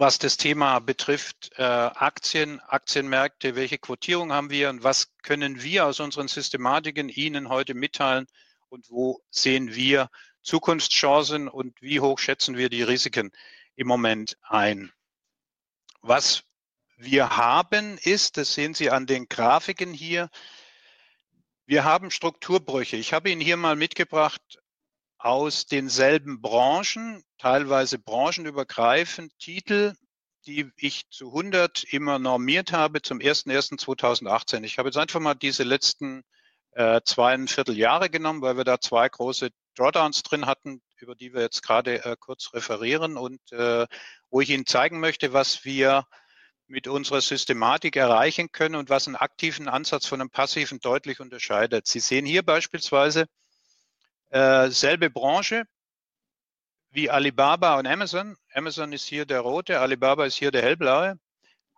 [0.00, 5.84] was das Thema betrifft, äh, Aktien, Aktienmärkte, welche Quotierung haben wir und was können wir
[5.84, 8.26] aus unseren Systematiken Ihnen heute mitteilen
[8.70, 10.08] und wo sehen wir
[10.42, 13.30] Zukunftschancen und wie hoch schätzen wir die Risiken
[13.76, 14.90] im Moment ein.
[16.02, 16.42] Was
[16.96, 20.28] wir haben ist, das sehen Sie an den Grafiken hier,
[21.66, 22.96] wir haben Strukturbrüche.
[22.96, 24.42] Ich habe Ihnen hier mal mitgebracht
[25.18, 29.94] aus denselben Branchen, teilweise branchenübergreifend Titel,
[30.46, 34.64] die ich zu 100 immer normiert habe zum 01.01.2018.
[34.64, 36.22] Ich habe jetzt einfach mal diese letzten
[36.72, 41.40] äh, zweieinviertel Jahre genommen, weil wir da zwei große Drawdowns drin hatten, über die wir
[41.42, 43.86] jetzt gerade äh, kurz referieren und äh,
[44.30, 46.04] wo ich Ihnen zeigen möchte, was wir
[46.66, 51.86] mit unserer Systematik erreichen können und was einen aktiven Ansatz von einem passiven deutlich unterscheidet.
[51.86, 53.26] Sie sehen hier beispielsweise
[54.30, 55.64] äh, selbe Branche
[56.90, 58.36] wie Alibaba und Amazon.
[58.52, 61.18] Amazon ist hier der rote, Alibaba ist hier der hellblaue.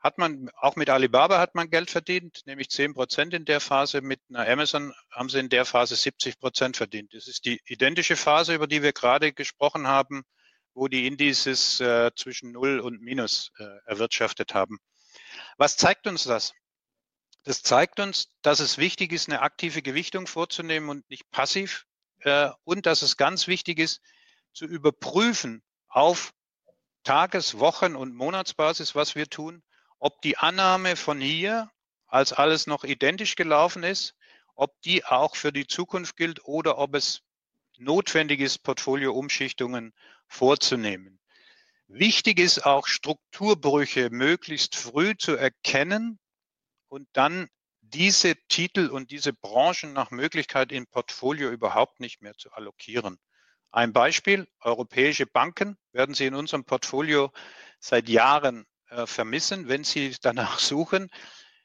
[0.03, 4.01] Hat man, auch mit Alibaba hat man Geld verdient, nämlich 10 Prozent in der Phase.
[4.01, 7.15] Mit einer Amazon haben sie in der Phase 70 Prozent verdient.
[7.15, 10.25] Das ist die identische Phase, über die wir gerade gesprochen haben,
[10.75, 14.79] wo die Indizes äh, zwischen Null und Minus äh, erwirtschaftet haben.
[15.57, 16.53] Was zeigt uns das?
[17.45, 21.87] Das zeigt uns, dass es wichtig ist, eine aktive Gewichtung vorzunehmen und nicht passiv
[22.21, 24.01] äh, und dass es ganz wichtig ist,
[24.53, 26.33] zu überprüfen auf
[27.05, 29.63] Tages-, Wochen- und Monatsbasis, was wir tun,
[30.03, 31.71] ob die Annahme von hier,
[32.09, 34.17] als alles noch identisch gelaufen ist,
[34.57, 37.23] ob die auch für die Zukunft gilt oder ob es
[37.79, 39.93] notwendig ist, Portfolio-Umschichtungen
[40.27, 41.21] vorzunehmen.
[41.87, 46.19] Wichtig ist auch, Strukturbrüche möglichst früh zu erkennen
[46.89, 47.49] und dann
[47.81, 53.21] diese Titel und diese Branchen nach Möglichkeit im Portfolio überhaupt nicht mehr zu allokieren.
[53.71, 57.31] Ein Beispiel, europäische Banken werden Sie in unserem Portfolio
[57.79, 59.69] seit Jahren äh, vermissen.
[59.69, 61.11] Wenn Sie danach suchen,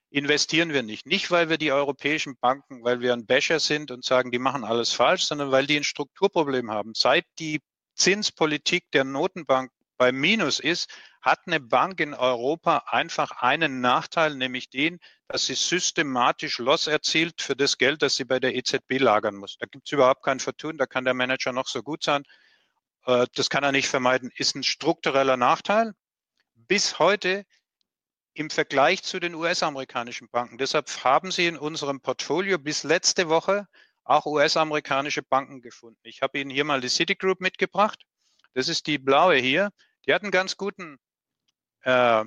[0.09, 1.05] investieren wir nicht.
[1.05, 4.63] Nicht, weil wir die europäischen Banken, weil wir ein Basher sind und sagen, die machen
[4.63, 6.93] alles falsch, sondern weil die ein Strukturproblem haben.
[6.95, 7.61] Seit die
[7.95, 10.89] Zinspolitik der Notenbank bei Minus ist,
[11.21, 17.41] hat eine Bank in Europa einfach einen Nachteil, nämlich den, dass sie systematisch Loss erzielt
[17.41, 19.57] für das Geld, das sie bei der EZB lagern muss.
[19.57, 22.23] Da gibt es überhaupt kein Vertun, da kann der Manager noch so gut sein.
[23.05, 25.93] Äh, das kann er nicht vermeiden, ist ein struktureller Nachteil.
[26.67, 27.45] Bis heute
[28.33, 30.57] im Vergleich zu den US-amerikanischen Banken.
[30.57, 33.67] Deshalb haben Sie in unserem Portfolio bis letzte Woche
[34.03, 35.99] auch US-amerikanische Banken gefunden.
[36.03, 38.03] Ich habe Ihnen hier mal die Citigroup mitgebracht.
[38.53, 39.71] Das ist die blaue hier.
[40.05, 40.97] Die hat einen ganz guten,
[41.81, 42.25] äh,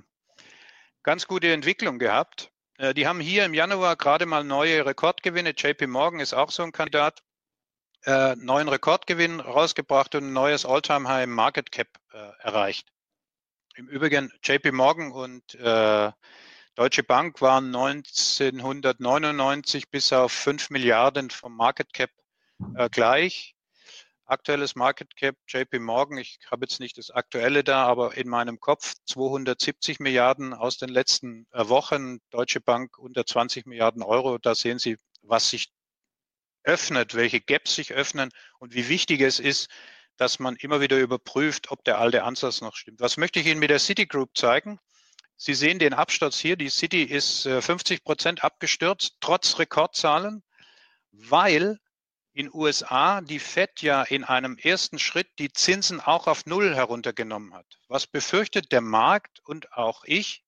[1.02, 2.50] ganz gute Entwicklung gehabt.
[2.78, 5.54] Äh, die haben hier im Januar gerade mal neue Rekordgewinne.
[5.56, 7.20] JP Morgan ist auch so ein Kandidat.
[8.04, 12.90] Äh, neuen Rekordgewinn rausgebracht und ein neues All-Time-High im Market Cap äh, erreicht.
[13.80, 16.12] Im Übrigen, JP Morgan und äh,
[16.74, 22.10] Deutsche Bank waren 1999 bis auf 5 Milliarden vom Market Cap
[22.76, 23.54] äh, gleich.
[24.26, 28.60] Aktuelles Market Cap JP Morgan, ich habe jetzt nicht das aktuelle da, aber in meinem
[28.60, 32.18] Kopf 270 Milliarden aus den letzten äh, Wochen.
[32.28, 34.36] Deutsche Bank unter 20 Milliarden Euro.
[34.36, 35.72] Da sehen Sie, was sich
[36.64, 39.70] öffnet, welche Gaps sich öffnen und wie wichtig es ist,
[40.20, 43.00] dass man immer wieder überprüft, ob der alte Ansatz noch stimmt.
[43.00, 44.78] Was möchte ich Ihnen mit der Citigroup zeigen?
[45.38, 46.56] Sie sehen den Absturz hier.
[46.56, 50.42] Die City ist 50 äh, Prozent abgestürzt, trotz Rekordzahlen,
[51.10, 51.78] weil
[52.34, 57.54] in USA die Fed ja in einem ersten Schritt die Zinsen auch auf Null heruntergenommen
[57.54, 57.78] hat.
[57.88, 60.44] Was befürchtet der Markt und auch ich,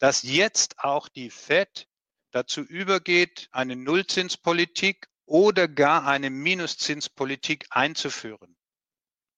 [0.00, 1.86] dass jetzt auch die Fed
[2.32, 8.56] dazu übergeht, eine Nullzinspolitik oder gar eine Minuszinspolitik einzuführen.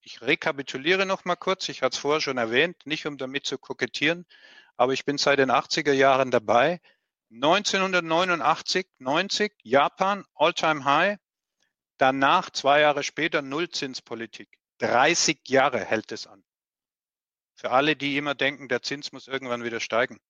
[0.07, 3.59] Ich rekapituliere noch mal kurz, ich hatte es vorher schon erwähnt, nicht um damit zu
[3.59, 4.25] kokettieren,
[4.77, 6.81] aber ich bin seit den 80er Jahren dabei.
[7.33, 11.19] 1989, 90, Japan, All-Time High,
[11.99, 14.49] Danach, zwei Jahre später, Nullzinspolitik.
[14.79, 16.45] 30 Jahre hält es an.
[17.57, 20.21] Für alle, die immer denken, der Zins muss irgendwann wieder steigen.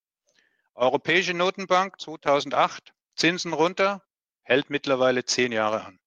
[0.75, 4.03] Europäische Notenbank 2008, Zinsen runter,
[4.43, 6.01] hält mittlerweile zehn Jahre an.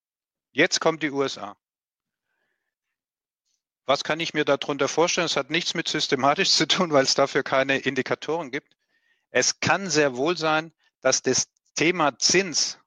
[0.49, 1.55] Jetzt kommt die USA.
[3.89, 5.25] Was kann ich mir darunter vorstellen?
[5.25, 8.77] Es hat nichts mit systematisch zu tun, weil es dafür keine Indikatoren gibt.
[9.31, 10.71] Es kann sehr wohl sein,
[11.01, 12.77] dass das Thema Zins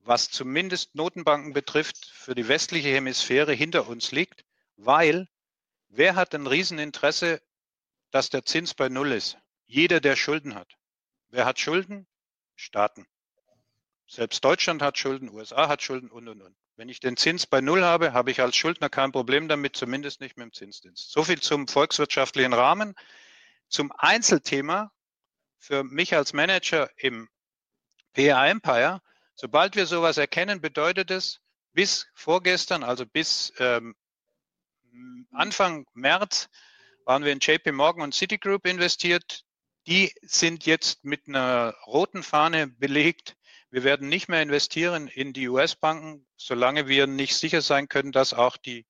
[0.00, 4.44] was zumindest Notenbanken betrifft, für die westliche Hemisphäre hinter uns liegt,
[4.76, 5.28] weil
[5.90, 7.40] wer hat ein Rieseninteresse,
[8.10, 9.38] dass der Zins bei Null ist?
[9.66, 10.76] Jeder, der Schulden hat.
[11.28, 12.08] Wer hat Schulden?
[12.56, 13.06] Staaten.
[14.08, 16.56] Selbst Deutschland hat Schulden, USA hat Schulden und, und, und.
[16.76, 20.20] Wenn ich den Zins bei Null habe, habe ich als Schuldner kein Problem damit, zumindest
[20.20, 21.10] nicht mit dem Zinsdienst.
[21.10, 22.94] So viel zum volkswirtschaftlichen Rahmen.
[23.68, 24.92] Zum Einzelthema
[25.58, 27.28] für mich als Manager im
[28.14, 29.00] PA Empire
[29.38, 31.40] Sobald wir sowas erkennen, bedeutet es,
[31.74, 33.94] bis vorgestern, also bis ähm,
[35.30, 36.48] Anfang März,
[37.04, 39.44] waren wir in JP Morgan und Citigroup investiert.
[39.86, 43.35] Die sind jetzt mit einer roten Fahne belegt.
[43.70, 48.32] Wir werden nicht mehr investieren in die US-Banken, solange wir nicht sicher sein können, dass
[48.32, 48.86] auch die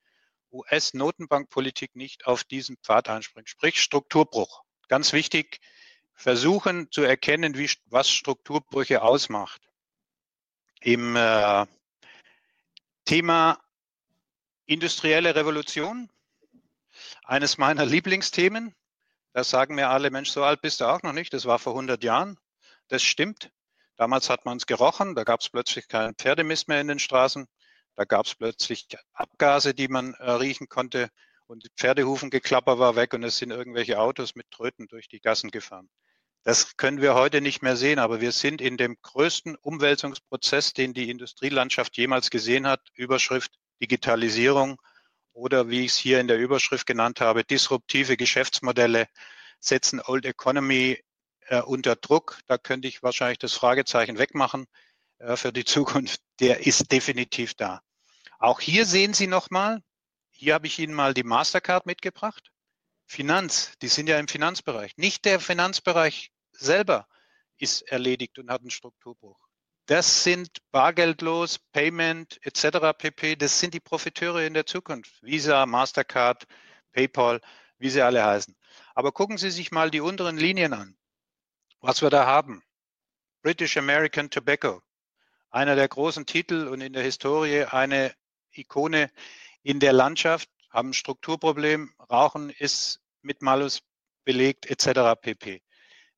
[0.53, 3.49] US-Notenbankpolitik nicht auf diesen Pfad einspringt.
[3.49, 4.63] Sprich Strukturbruch.
[4.89, 5.61] Ganz wichtig,
[6.15, 9.63] versuchen zu erkennen, wie, was Strukturbrüche ausmacht
[10.81, 11.67] im äh,
[13.05, 13.61] Thema
[14.67, 16.11] industrielle Revolution.
[17.25, 18.75] Eines meiner Lieblingsthemen.
[19.33, 21.33] Das sagen mir alle, Mensch, so alt bist du auch noch nicht.
[21.33, 22.39] Das war vor 100 Jahren.
[22.89, 23.51] Das stimmt.
[23.97, 25.15] Damals hat man es gerochen.
[25.15, 27.47] Da gab es plötzlich keinen Pferdemist mehr in den Straßen.
[27.95, 31.09] Da gab es plötzlich Abgase, die man äh, riechen konnte.
[31.47, 35.89] Und Pferdehufengeklapper war weg und es sind irgendwelche Autos mit Tröten durch die Gassen gefahren.
[36.43, 40.93] Das können wir heute nicht mehr sehen, aber wir sind in dem größten Umwälzungsprozess, den
[40.93, 42.81] die Industrielandschaft jemals gesehen hat.
[42.95, 44.81] Überschrift Digitalisierung
[45.33, 49.07] oder wie ich es hier in der Überschrift genannt habe, disruptive Geschäftsmodelle
[49.61, 50.99] setzen Old Economy
[51.49, 52.41] äh, unter Druck.
[52.47, 54.67] Da könnte ich wahrscheinlich das Fragezeichen wegmachen
[55.19, 56.21] äh, für die Zukunft.
[56.41, 57.81] Der ist definitiv da.
[58.39, 59.83] Auch hier sehen Sie nochmal,
[60.31, 62.51] hier habe ich Ihnen mal die Mastercard mitgebracht.
[63.07, 64.97] Finanz, die sind ja im Finanzbereich.
[64.97, 67.07] Nicht der Finanzbereich selber
[67.59, 69.39] ist erledigt und hat einen Strukturbruch.
[69.87, 72.93] Das sind bargeldlos, Payment etc.
[72.99, 73.37] pp.
[73.37, 75.23] Das sind die Profiteure in der Zukunft.
[75.23, 76.45] Visa, Mastercard,
[76.93, 77.41] PayPal,
[77.79, 78.57] wie sie alle heißen.
[78.95, 80.97] Aber gucken Sie sich mal die unteren Linien an.
[81.81, 82.63] Was wir da haben.
[83.43, 84.83] British American Tobacco.
[85.51, 88.15] Einer der großen Titel und in der Historie eine
[88.53, 89.11] Ikone
[89.63, 91.95] in der Landschaft, haben ein Strukturproblem.
[92.11, 93.83] Rauchen ist mit Malus
[94.25, 95.21] belegt etc.
[95.21, 95.63] pp.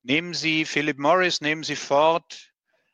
[0.03, 2.53] Nehmen Sie Philip Morris, nehmen Sie Ford,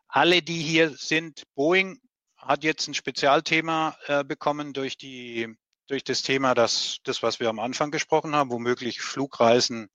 [0.08, 1.44] alle, die hier sind.
[1.54, 2.00] Boeing
[2.36, 7.48] hat jetzt ein Spezialthema äh, bekommen durch die durch das Thema, dass das, was wir
[7.48, 9.90] am Anfang gesprochen haben, womöglich Flugreisen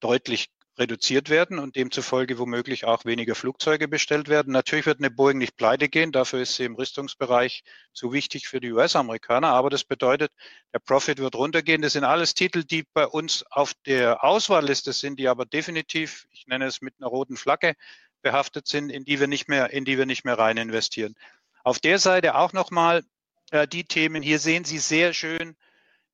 [0.00, 0.48] deutlich
[0.78, 4.52] reduziert werden und demzufolge womöglich auch weniger Flugzeuge bestellt werden.
[4.52, 8.60] Natürlich wird eine Boeing nicht pleite gehen, dafür ist sie im Rüstungsbereich zu wichtig für
[8.60, 10.32] die US-Amerikaner, aber das bedeutet,
[10.72, 11.82] der Profit wird runtergehen.
[11.82, 16.46] Das sind alles Titel, die bei uns auf der Auswahlliste sind, die aber definitiv, ich
[16.46, 17.74] nenne es mit einer roten Flagge,
[18.22, 21.14] behaftet sind, in die wir nicht mehr, in die wir nicht mehr rein investieren.
[21.62, 23.04] Auf der Seite auch nochmal
[23.50, 24.22] äh, die Themen.
[24.22, 25.56] Hier sehen Sie sehr schön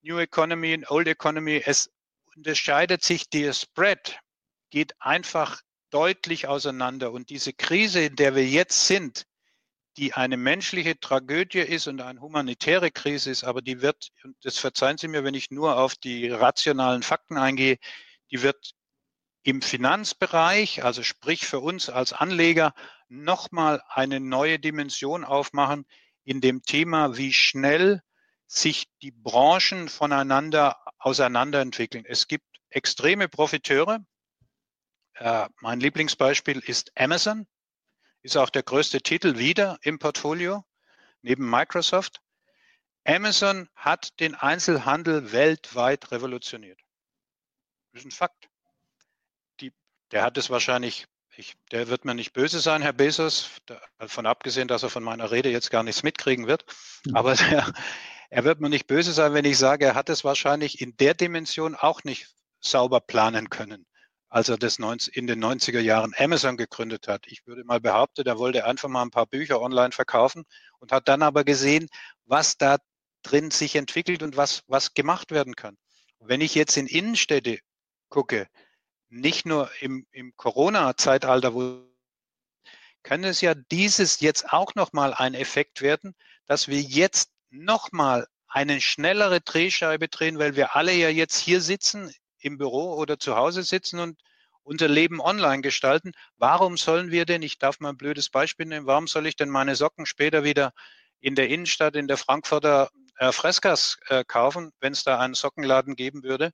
[0.03, 1.61] New Economy und Old Economy.
[1.65, 1.89] Es
[2.35, 4.19] unterscheidet sich der Spread
[4.71, 7.11] geht einfach deutlich auseinander.
[7.11, 9.25] Und diese Krise, in der wir jetzt sind,
[9.97, 14.57] die eine menschliche Tragödie ist und eine humanitäre Krise ist, aber die wird, und das
[14.57, 17.77] verzeihen Sie mir, wenn ich nur auf die rationalen Fakten eingehe,
[18.31, 18.71] die wird
[19.43, 22.73] im Finanzbereich, also sprich für uns als Anleger,
[23.09, 25.85] nochmal eine neue Dimension aufmachen
[26.23, 28.01] in dem Thema, wie schnell
[28.47, 32.05] sich die Branchen voneinander auseinanderentwickeln.
[32.05, 33.99] Es gibt extreme Profiteure.
[35.21, 37.45] Äh, mein Lieblingsbeispiel ist Amazon
[38.23, 40.65] ist auch der größte Titel wieder im Portfolio
[41.21, 42.21] neben Microsoft.
[43.05, 46.79] Amazon hat den Einzelhandel weltweit revolutioniert.
[47.91, 48.49] Das ist ein Fakt.
[49.59, 49.71] Die,
[50.09, 51.05] der hat es wahrscheinlich,
[51.35, 53.51] ich, der wird mir nicht böse sein, Herr Bezos,
[53.99, 56.65] davon abgesehen, dass er von meiner Rede jetzt gar nichts mitkriegen wird.
[57.05, 57.15] Mhm.
[57.15, 57.71] Aber der,
[58.31, 61.13] er wird mir nicht böse sein, wenn ich sage, er hat es wahrscheinlich in der
[61.13, 63.85] Dimension auch nicht sauber planen können
[64.31, 67.27] als er das in den 90er Jahren Amazon gegründet hat.
[67.27, 70.45] Ich würde mal behaupten, er wollte einfach mal ein paar Bücher online verkaufen
[70.79, 71.89] und hat dann aber gesehen,
[72.23, 72.77] was da
[73.23, 75.77] drin sich entwickelt und was, was gemacht werden kann.
[76.19, 77.59] wenn ich jetzt in Innenstädte
[78.09, 78.47] gucke,
[79.09, 81.81] nicht nur im, im Corona-Zeitalter, wo
[83.03, 86.15] kann es ja dieses jetzt auch nochmal ein Effekt werden,
[86.45, 92.13] dass wir jetzt nochmal eine schnellere Drehscheibe drehen, weil wir alle ja jetzt hier sitzen
[92.41, 94.19] im Büro oder zu Hause sitzen und
[94.63, 96.11] unser Leben online gestalten.
[96.37, 99.49] Warum sollen wir denn, ich darf mal ein blödes Beispiel nehmen, warum soll ich denn
[99.49, 100.73] meine Socken später wieder
[101.19, 105.95] in der Innenstadt, in der Frankfurter äh, Freskas äh, kaufen, wenn es da einen Sockenladen
[105.95, 106.51] geben würde?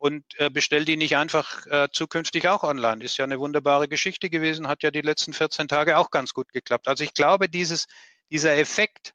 [0.00, 3.02] Und äh, bestell die nicht einfach äh, zukünftig auch online.
[3.02, 6.52] Ist ja eine wunderbare Geschichte gewesen, hat ja die letzten 14 Tage auch ganz gut
[6.52, 6.86] geklappt.
[6.86, 7.86] Also ich glaube, dieses,
[8.30, 9.14] dieser Effekt,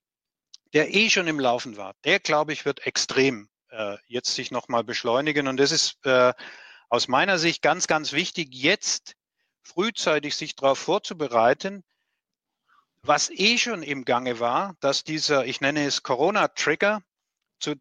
[0.74, 4.84] der eh schon im Laufen war, der glaube ich wird extrem äh, jetzt sich nochmal
[4.84, 5.48] beschleunigen.
[5.48, 6.34] Und das ist äh,
[6.90, 9.16] aus meiner Sicht ganz, ganz wichtig, jetzt
[9.64, 11.84] frühzeitig sich darauf vorzubereiten,
[13.02, 17.02] was eh schon im Gange war, dass dieser, ich nenne es Corona-Trigger,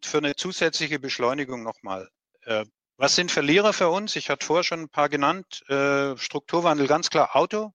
[0.03, 2.09] für eine zusätzliche Beschleunigung nochmal.
[2.43, 2.65] Äh,
[2.97, 4.15] was sind Verlierer für uns?
[4.15, 5.69] Ich hatte vorher schon ein paar genannt.
[5.69, 7.73] Äh, Strukturwandel ganz klar Auto.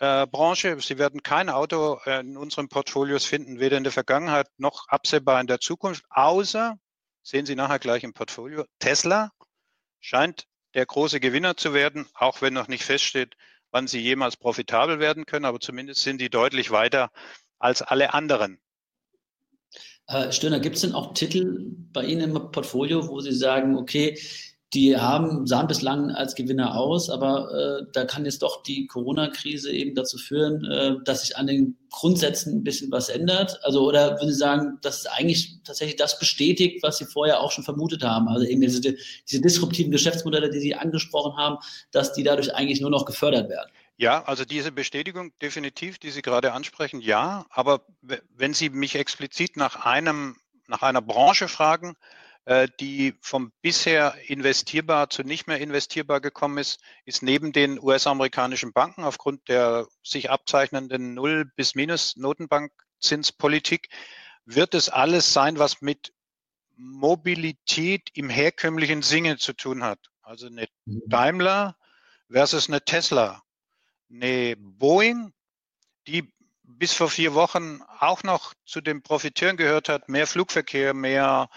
[0.00, 0.78] Äh, Branche.
[0.80, 5.40] Sie werden kein Auto äh, in unseren Portfolios finden, weder in der Vergangenheit noch absehbar
[5.40, 6.78] in der Zukunft, außer
[7.22, 8.64] sehen Sie nachher gleich im Portfolio.
[8.78, 9.32] Tesla
[10.00, 13.36] scheint der große Gewinner zu werden, auch wenn noch nicht feststeht,
[13.70, 17.10] wann sie jemals profitabel werden können, aber zumindest sind die deutlich weiter
[17.58, 18.60] als alle anderen.
[20.06, 24.18] Herr Stirner, gibt es denn auch Titel bei Ihnen im Portfolio, wo Sie sagen, okay,
[24.74, 29.72] die haben, sahen bislang als Gewinner aus, aber äh, da kann jetzt doch die Corona-Krise
[29.72, 33.58] eben dazu führen, äh, dass sich an den Grundsätzen ein bisschen was ändert.
[33.62, 37.50] Also, oder würden Sie sagen, dass es eigentlich tatsächlich das bestätigt, was Sie vorher auch
[37.50, 38.28] schon vermutet haben?
[38.28, 41.56] Also eben diese, diese disruptiven Geschäftsmodelle, die Sie angesprochen haben,
[41.90, 43.70] dass die dadurch eigentlich nur noch gefördert werden.
[43.96, 47.46] Ja, also diese Bestätigung definitiv, die Sie gerade ansprechen, ja.
[47.48, 47.86] Aber
[48.36, 51.96] wenn Sie mich explizit nach einem, nach einer Branche fragen,
[52.80, 59.04] die vom bisher investierbar zu nicht mehr investierbar gekommen ist, ist neben den US-amerikanischen Banken
[59.04, 63.90] aufgrund der sich abzeichnenden Null- bis Minus-Notenbankzinspolitik,
[64.46, 66.14] wird es alles sein, was mit
[66.76, 69.98] Mobilität im herkömmlichen Sinne zu tun hat.
[70.22, 71.02] Also eine mhm.
[71.06, 71.76] Daimler
[72.30, 73.42] versus eine Tesla,
[74.10, 75.34] eine Boeing,
[76.06, 76.32] die
[76.62, 81.50] bis vor vier Wochen auch noch zu den Profiteuren gehört hat, mehr Flugverkehr, mehr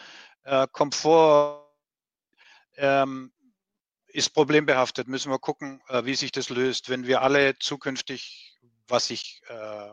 [0.43, 1.67] äh, Komfort
[2.77, 3.31] ähm,
[4.07, 5.07] ist problembehaftet.
[5.07, 6.89] Müssen wir gucken, äh, wie sich das löst.
[6.89, 9.89] Wenn wir alle zukünftig, was ich äh,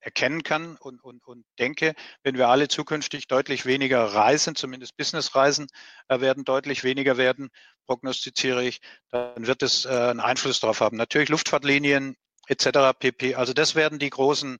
[0.00, 5.66] erkennen kann und, und, und denke, wenn wir alle zukünftig deutlich weniger reisen, zumindest Businessreisen
[6.08, 7.50] äh, werden deutlich weniger werden,
[7.86, 8.80] prognostiziere ich,
[9.10, 10.96] dann wird es äh, einen Einfluss darauf haben.
[10.96, 12.98] Natürlich Luftfahrtlinien etc.
[12.98, 13.34] pp.
[13.34, 14.58] Also das werden die großen mhm.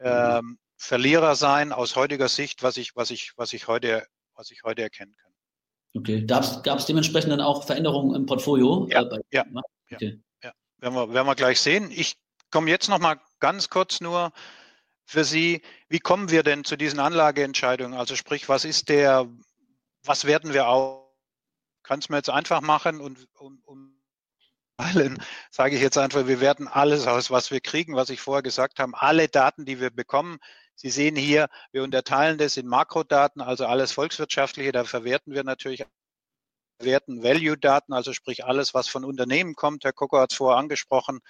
[0.00, 4.62] ähm, Verlierer sein aus heutiger Sicht, was ich, was ich, was ich heute was ich
[4.64, 5.32] heute erkennen kann.
[5.96, 8.88] Okay, gab es dementsprechend dann auch Veränderungen im Portfolio?
[8.90, 9.44] Ja, äh, ja,
[9.92, 10.20] okay.
[10.42, 10.52] ja, ja.
[10.78, 11.90] Werden, wir, werden wir gleich sehen.
[11.92, 12.16] Ich
[12.50, 14.32] komme jetzt noch mal ganz kurz nur
[15.04, 17.98] für Sie, wie kommen wir denn zu diesen Anlageentscheidungen?
[17.98, 19.28] Also sprich, was ist der,
[20.02, 21.04] was werden wir auch?
[21.82, 24.00] Kann es mir jetzt einfach machen und um, um
[24.78, 28.42] allen sage ich jetzt einfach, wir werten alles aus, was wir kriegen, was ich vorher
[28.42, 30.38] gesagt habe, alle Daten, die wir bekommen,
[30.74, 35.84] Sie sehen hier, wir unterteilen das in Makrodaten, also alles Volkswirtschaftliche, da verwerten wir natürlich
[36.78, 39.84] verwerten Value-Daten, also sprich alles, was von Unternehmen kommt.
[39.84, 41.20] Herr Koko hat es vorher angesprochen.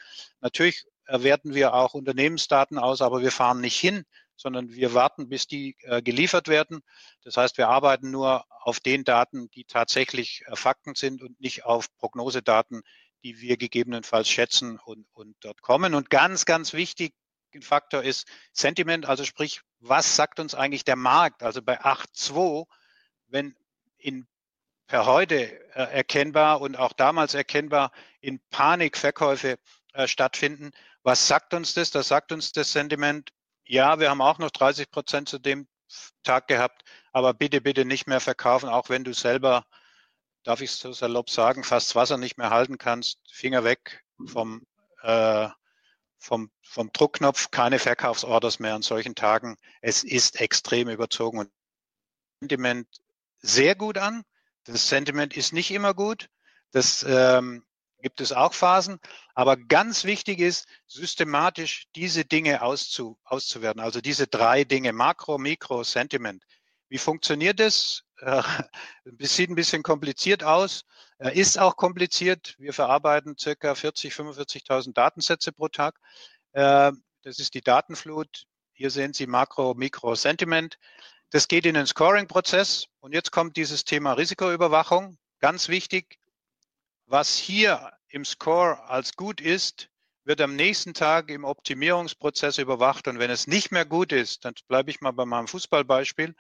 [0.41, 4.05] Natürlich werten wir auch Unternehmensdaten aus, aber wir fahren nicht hin,
[4.37, 6.81] sondern wir warten, bis die äh, geliefert werden.
[7.23, 11.65] Das heißt, wir arbeiten nur auf den Daten, die tatsächlich äh, Fakten sind und nicht
[11.65, 12.83] auf Prognosedaten,
[13.23, 15.95] die wir gegebenenfalls schätzen und, und dort kommen.
[15.95, 17.13] Und ganz, ganz wichtig,
[17.63, 21.43] Faktor ist Sentiment, also sprich, was sagt uns eigentlich der Markt?
[21.43, 22.67] Also bei 8.2,
[23.29, 23.55] wenn
[23.99, 24.27] in
[24.87, 25.37] per heute
[25.75, 27.91] äh, erkennbar und auch damals erkennbar
[28.21, 29.59] in Panikverkäufe
[29.93, 30.73] äh, stattfinden.
[31.03, 31.91] Was sagt uns das?
[31.91, 33.31] Das sagt uns das Sentiment,
[33.65, 35.67] ja, wir haben auch noch 30 Prozent zu dem
[36.23, 36.83] Tag gehabt,
[37.13, 39.65] aber bitte, bitte nicht mehr verkaufen, auch wenn du selber,
[40.43, 44.67] darf ich so salopp sagen, fast Wasser nicht mehr halten kannst, Finger weg vom,
[45.03, 45.49] äh,
[46.25, 49.57] vom, vom Druckknopf, keine Verkaufsorders mehr an solchen Tagen.
[49.83, 51.51] Es ist extrem überzogen und
[52.41, 52.89] Sentiment
[53.41, 54.25] sehr gut an.
[54.65, 56.31] Das Sentiment ist nicht immer gut.
[56.73, 57.65] Das ähm,
[58.01, 58.99] gibt es auch Phasen.
[59.35, 63.83] Aber ganz wichtig ist, systematisch diese Dinge auszu, auszuwerten.
[63.83, 66.43] Also diese drei Dinge, Makro, Mikro, Sentiment.
[66.89, 68.03] Wie funktioniert das?
[68.25, 68.43] Äh,
[69.19, 70.85] es sieht ein bisschen kompliziert aus,
[71.19, 72.55] ist auch kompliziert.
[72.59, 75.99] Wir verarbeiten circa 40, 45.000 Datensätze pro Tag.
[76.53, 78.45] Äh, das ist die Datenflut.
[78.73, 80.79] Hier sehen Sie Makro, Mikro, Sentiment.
[81.31, 82.87] Das geht in den Scoring-Prozess.
[83.01, 85.17] Und jetzt kommt dieses Thema Risikoüberwachung.
[85.41, 86.19] Ganz wichtig,
[87.07, 89.89] was hier im Score als gut ist,
[90.25, 93.09] wird am nächsten Tag im Optimierungsprozess überwacht.
[93.09, 96.35] Und wenn es nicht mehr gut ist, dann bleibe ich mal bei meinem Fußballbeispiel.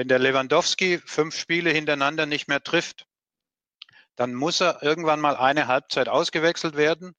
[0.00, 3.04] Wenn der Lewandowski fünf Spiele hintereinander nicht mehr trifft,
[4.16, 7.14] dann muss er irgendwann mal eine Halbzeit ausgewechselt werden,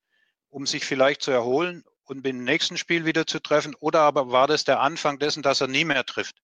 [0.50, 3.76] um sich vielleicht zu erholen und im nächsten Spiel wieder zu treffen.
[3.80, 6.42] Oder aber war das der Anfang dessen, dass er nie mehr trifft?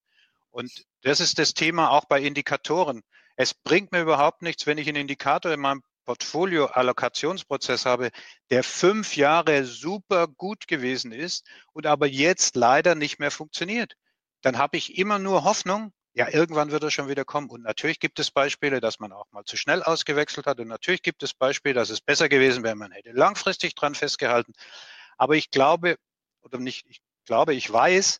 [0.52, 0.72] Und
[1.02, 3.02] das ist das Thema auch bei Indikatoren.
[3.36, 8.12] Es bringt mir überhaupt nichts, wenn ich einen Indikator in meinem Portfolio-Allokationsprozess habe,
[8.52, 13.96] der fünf Jahre super gut gewesen ist und aber jetzt leider nicht mehr funktioniert.
[14.44, 17.48] Dann habe ich immer nur Hoffnung, ja, irgendwann wird er schon wieder kommen.
[17.52, 20.60] Und natürlich gibt es Beispiele, dass man auch mal zu schnell ausgewechselt hat.
[20.60, 24.54] Und natürlich gibt es Beispiele, dass es besser gewesen wäre, man hätte langfristig dran festgehalten.
[25.20, 25.98] Aber ich glaube,
[26.42, 28.18] oder nicht, ich glaube, ich weiß,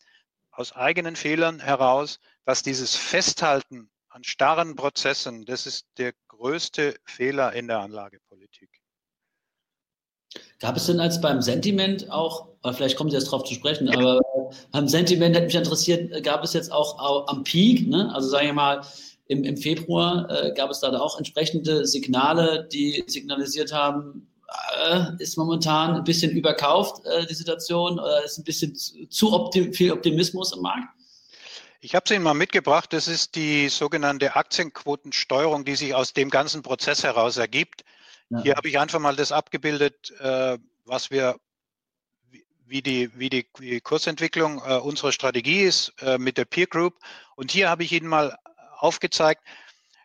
[0.52, 7.52] aus eigenen Fehlern heraus, dass dieses Festhalten an starren Prozessen, das ist der größte Fehler
[7.52, 8.70] in der Anlagepolitik.
[10.60, 14.20] Gab es denn als beim Sentiment auch, vielleicht kommen Sie jetzt darauf zu sprechen, aber
[14.72, 18.12] beim Sentiment hätte mich interessiert, gab es jetzt auch, am Peak, ne?
[18.14, 18.82] also sagen wir mal,
[19.26, 24.26] im, im Februar äh, gab es da auch entsprechende Signale, die signalisiert haben,
[24.86, 29.72] äh, ist momentan ein bisschen überkauft, äh, die Situation, oder ist ein bisschen zu optim
[29.74, 30.88] viel Optimismus im Markt?
[31.80, 32.92] Ich habe es Ihnen mal mitgebracht.
[32.92, 37.84] Das ist die sogenannte Aktienquotensteuerung, die sich aus dem ganzen Prozess heraus ergibt.
[38.30, 38.42] Ja.
[38.42, 41.36] Hier habe ich einfach mal das abgebildet, äh, was wir,
[42.68, 46.98] wie die, wie die, Kursentwicklung äh, unserer Strategie ist äh, mit der Peer Group.
[47.34, 48.36] Und hier habe ich Ihnen mal
[48.76, 49.42] aufgezeigt,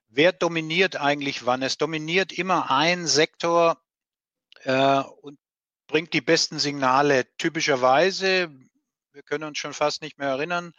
[0.09, 1.61] wer dominiert eigentlich wann.
[1.61, 3.81] Es dominiert immer ein Sektor
[4.63, 5.37] äh, und
[5.87, 7.27] bringt die besten Signale.
[7.37, 8.49] Typischerweise,
[9.11, 10.73] wir können uns schon fast nicht mehr erinnern,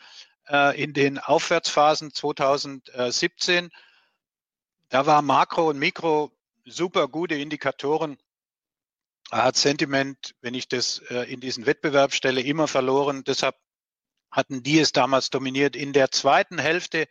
[0.48, 3.70] äh, in den Aufwärtsphasen 2017,
[4.88, 6.30] da war Makro und Mikro
[6.64, 8.16] super gute Indikatoren.
[9.30, 13.24] Hat Sentiment, wenn ich das äh, in diesen Wettbewerb stelle, immer verloren.
[13.24, 13.56] Deshalb
[14.30, 15.76] hatten die es damals dominiert.
[15.76, 17.08] In der zweiten Hälfte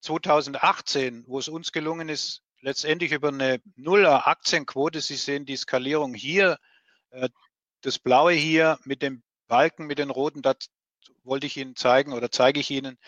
[0.00, 5.00] 2018, wo es uns gelungen ist, letztendlich über eine Nuller Aktienquote.
[5.00, 6.58] Sie sehen die Skalierung hier,
[7.10, 7.28] äh,
[7.82, 10.54] das blaue hier mit dem Balken, mit den roten, da
[11.22, 12.98] wollte ich Ihnen zeigen oder zeige ich Ihnen,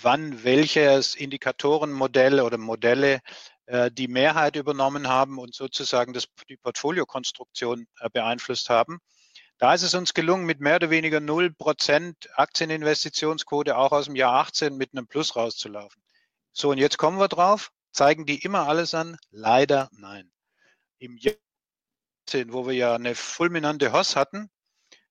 [0.00, 3.20] wann welches Indikatorenmodell oder Modelle
[3.90, 8.98] die Mehrheit übernommen haben und sozusagen das, die Portfoliokonstruktion äh, beeinflusst haben.
[9.58, 14.34] Da ist es uns gelungen, mit mehr oder weniger 0% Aktieninvestitionsquote auch aus dem Jahr
[14.34, 16.02] 18 mit einem Plus rauszulaufen.
[16.52, 17.70] So, und jetzt kommen wir drauf.
[17.92, 19.16] Zeigen die immer alles an?
[19.30, 20.30] Leider nein.
[20.98, 21.36] Im Jahr,
[22.48, 24.50] wo wir ja eine fulminante Hoss hatten,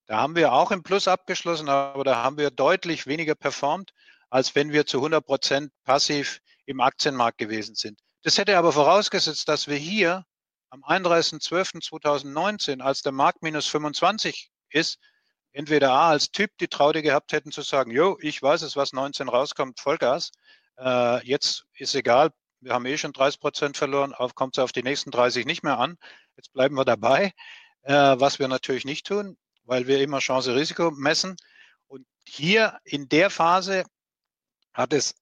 [0.06, 3.94] da haben wir auch im Plus abgeschlossen, aber da haben wir deutlich weniger performt,
[4.30, 8.03] als wenn wir zu 100 Prozent passiv im Aktienmarkt gewesen sind.
[8.24, 10.26] Das hätte aber vorausgesetzt, dass wir hier
[10.70, 14.98] am 31.12.2019, als der Markt minus 25 ist,
[15.52, 18.94] entweder A als Typ die Traude gehabt hätten zu sagen, jo, ich weiß es, was
[18.94, 20.32] 19 rauskommt, Vollgas.
[20.78, 24.84] Äh, jetzt ist egal, wir haben eh schon 30 Prozent verloren, kommt es auf die
[24.84, 25.98] nächsten 30 nicht mehr an.
[26.38, 27.34] Jetzt bleiben wir dabei,
[27.82, 31.36] äh, was wir natürlich nicht tun, weil wir immer Chance-Risiko messen.
[31.88, 33.84] Und hier in der Phase
[34.74, 35.14] hat es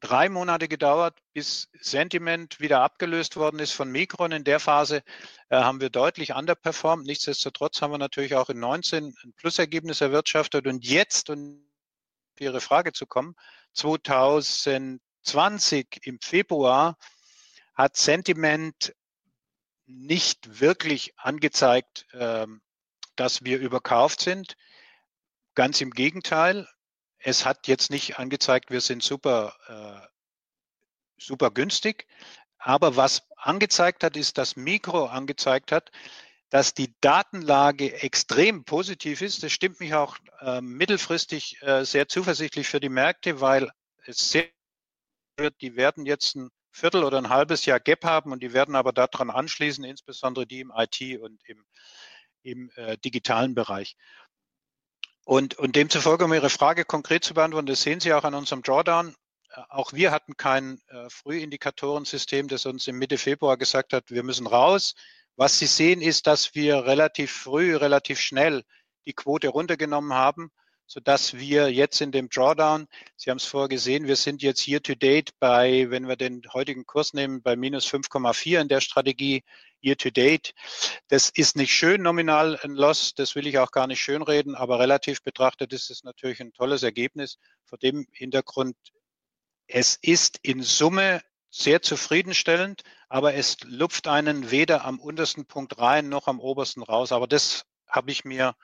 [0.00, 4.32] drei Monate gedauert, bis Sentiment wieder abgelöst worden ist von Mikron.
[4.32, 5.02] In der Phase
[5.48, 7.06] äh, haben wir deutlich underperformed.
[7.06, 10.66] Nichtsdestotrotz haben wir natürlich auch in 19 ein Plusergebnis erwirtschaftet.
[10.66, 11.66] Und jetzt, um
[12.34, 13.34] auf Ihre Frage zu kommen,
[13.72, 16.96] 2000 20 im Februar
[17.74, 18.94] hat Sentiment
[19.86, 22.62] nicht wirklich angezeigt, ähm,
[23.16, 24.56] dass wir überkauft sind.
[25.54, 26.68] Ganz im Gegenteil.
[27.28, 30.06] Es hat jetzt nicht angezeigt, wir sind super, äh,
[31.20, 32.06] super günstig.
[32.56, 35.90] Aber was angezeigt hat, ist, dass Mikro angezeigt hat,
[36.50, 39.42] dass die Datenlage extrem positiv ist.
[39.42, 43.72] Das stimmt mich auch äh, mittelfristig äh, sehr zuversichtlich für die Märkte, weil
[44.04, 44.48] es sehr
[45.36, 48.76] wird, die werden jetzt ein Viertel oder ein halbes Jahr Gap haben und die werden
[48.76, 51.66] aber daran anschließen, insbesondere die im IT und im,
[52.44, 53.96] im äh, digitalen Bereich.
[55.26, 58.62] Und, und demzufolge, um Ihre Frage konkret zu beantworten, das sehen Sie auch an unserem
[58.62, 59.12] Drawdown.
[59.50, 64.22] Äh, auch wir hatten kein äh, Frühindikatorensystem, das uns im Mitte Februar gesagt hat, wir
[64.22, 64.94] müssen raus.
[65.34, 68.62] Was Sie sehen, ist, dass wir relativ früh, relativ schnell
[69.04, 70.52] die Quote runtergenommen haben
[70.86, 74.80] sodass wir jetzt in dem Drawdown, Sie haben es vorher gesehen, wir sind jetzt year
[74.80, 79.42] to date bei, wenn wir den heutigen Kurs nehmen, bei minus 5,4 in der Strategie
[79.82, 80.54] year to date.
[81.08, 84.78] Das ist nicht schön nominal ein Loss, das will ich auch gar nicht schönreden, aber
[84.78, 87.38] relativ betrachtet ist es natürlich ein tolles Ergebnis.
[87.64, 88.76] Vor dem Hintergrund,
[89.66, 96.08] es ist in Summe sehr zufriedenstellend, aber es lupft einen weder am untersten Punkt rein
[96.08, 97.12] noch am obersten raus.
[97.12, 98.54] Aber das habe ich mir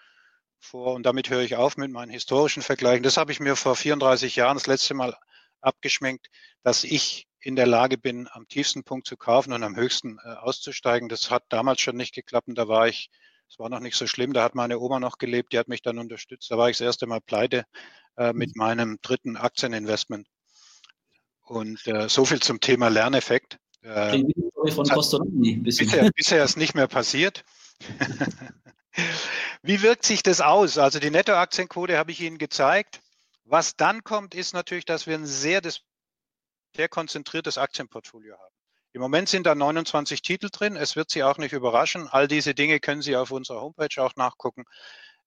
[0.59, 3.77] vor, und damit höre ich auf mit meinen historischen Vergleichen, das habe ich mir vor
[3.77, 5.17] 34 Jahren das letzte Mal
[5.61, 6.29] abgeschminkt,
[6.63, 10.29] dass ich in der Lage bin, am tiefsten Punkt zu kaufen und am höchsten äh,
[10.29, 11.09] auszusteigen.
[11.09, 13.11] Das hat damals schon nicht geklappt und da war ich,
[13.49, 15.83] es war noch nicht so schlimm, da hat meine Oma noch gelebt, die hat mich
[15.83, 16.51] dann unterstützt.
[16.51, 17.65] Da war ich das erste Mal pleite
[18.17, 18.61] äh, mit mhm.
[18.61, 20.29] meinem dritten Aktieninvestment.
[21.45, 23.59] Und äh, so viel zum Thema Lerneffekt.
[23.83, 24.23] Äh,
[24.71, 24.87] von
[25.63, 27.45] bisher, bisher ist nicht mehr passiert.
[29.63, 30.79] Wie wirkt sich das aus?
[30.79, 33.01] Also die Nettoaktienquote habe ich Ihnen gezeigt.
[33.45, 35.61] Was dann kommt, ist natürlich, dass wir ein sehr,
[36.75, 38.55] sehr konzentriertes Aktienportfolio haben.
[38.93, 40.77] Im Moment sind da 29 Titel drin.
[40.77, 42.09] Es wird Sie auch nicht überraschen.
[42.09, 44.65] All diese Dinge können Sie auf unserer Homepage auch nachgucken,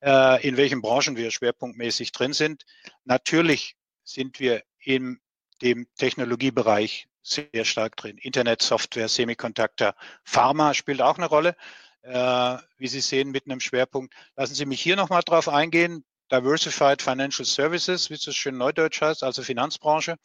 [0.01, 2.65] äh, in welchen Branchen wir schwerpunktmäßig drin sind.
[3.05, 5.19] Natürlich sind wir in
[5.61, 8.19] dem Technologiebereich sehr stark drin.
[8.19, 11.55] Internet, Software, Semiconductor, Pharma spielt auch eine Rolle
[12.05, 14.13] äh, wie Sie sehen, mit einem Schwerpunkt.
[14.35, 16.05] Lassen Sie mich hier nochmal drauf eingehen.
[16.31, 20.17] Diversified Financial Services, wie es schön neudeutsch heißt, also Finanzbranche.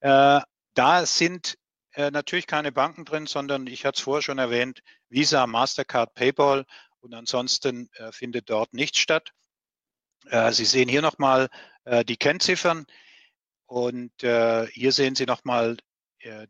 [0.00, 0.40] Äh,
[0.74, 1.56] da sind
[1.92, 6.64] äh, natürlich keine Banken drin, sondern ich hatte es vorher schon erwähnt, Visa, Mastercard, PayPal
[7.00, 9.32] und ansonsten äh, findet dort nichts statt.
[10.30, 11.48] Äh, Sie sehen hier nochmal
[11.84, 12.86] äh, die Kennziffern
[13.66, 15.76] und äh, hier sehen Sie nochmal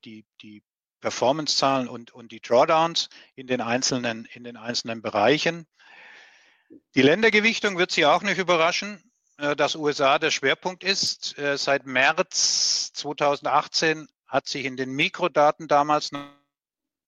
[0.03, 0.63] die, die
[1.03, 5.67] Performance-Zahlen und, und die Drawdowns in den einzelnen, in den einzelnen Bereichen.
[6.95, 9.08] Die Ländergewichtung wird Sie auch nicht überraschen,
[9.39, 11.39] dass USA der Schwerpunkt ist.
[11.39, 16.11] Äh, seit März 2018 hat sich in den Mikrodaten damals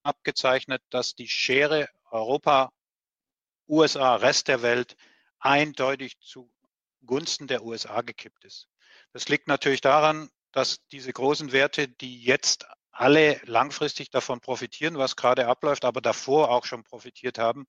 [0.03, 2.73] abgezeichnet, dass die Schere Europa,
[3.69, 4.97] USA, Rest der Welt
[5.41, 8.69] eindeutig zugunsten der USA gekippt ist.
[9.13, 15.17] Das liegt natürlich daran, dass diese großen Werte, die jetzt alle langfristig davon profitieren, was
[15.17, 17.67] gerade abläuft, aber davor auch schon profitiert haben,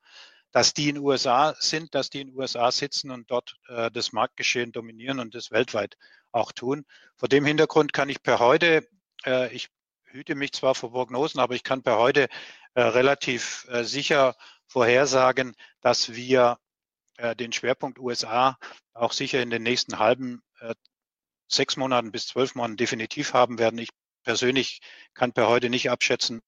[0.51, 4.71] dass die in USA sind, dass die in USA sitzen und dort äh, das Marktgeschehen
[4.71, 5.97] dominieren und das weltweit
[6.31, 6.85] auch tun.
[7.15, 8.87] Vor dem Hintergrund kann ich per heute,
[9.25, 9.69] äh, ich
[10.03, 12.27] hüte mich zwar vor Prognosen, aber ich kann per heute
[12.73, 14.35] äh, relativ äh, sicher
[14.67, 16.57] vorhersagen, dass wir
[17.17, 18.57] äh, den Schwerpunkt USA
[18.93, 20.73] auch sicher in den nächsten halben äh,
[21.47, 23.79] sechs Monaten bis zwölf Monaten definitiv haben werden.
[23.79, 23.89] Ich
[24.23, 24.81] persönlich
[25.13, 26.41] kann per heute nicht abschätzen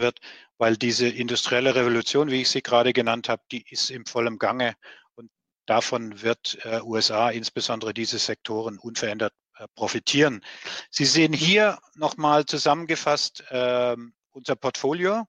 [0.00, 0.20] wird,
[0.58, 4.74] weil diese industrielle Revolution, wie ich sie gerade genannt habe, die ist im vollen Gange
[5.14, 5.30] und
[5.66, 10.44] davon wird äh, USA insbesondere diese Sektoren unverändert äh, profitieren.
[10.90, 13.96] Sie sehen hier nochmal zusammengefasst äh,
[14.32, 15.26] unser Portfolio.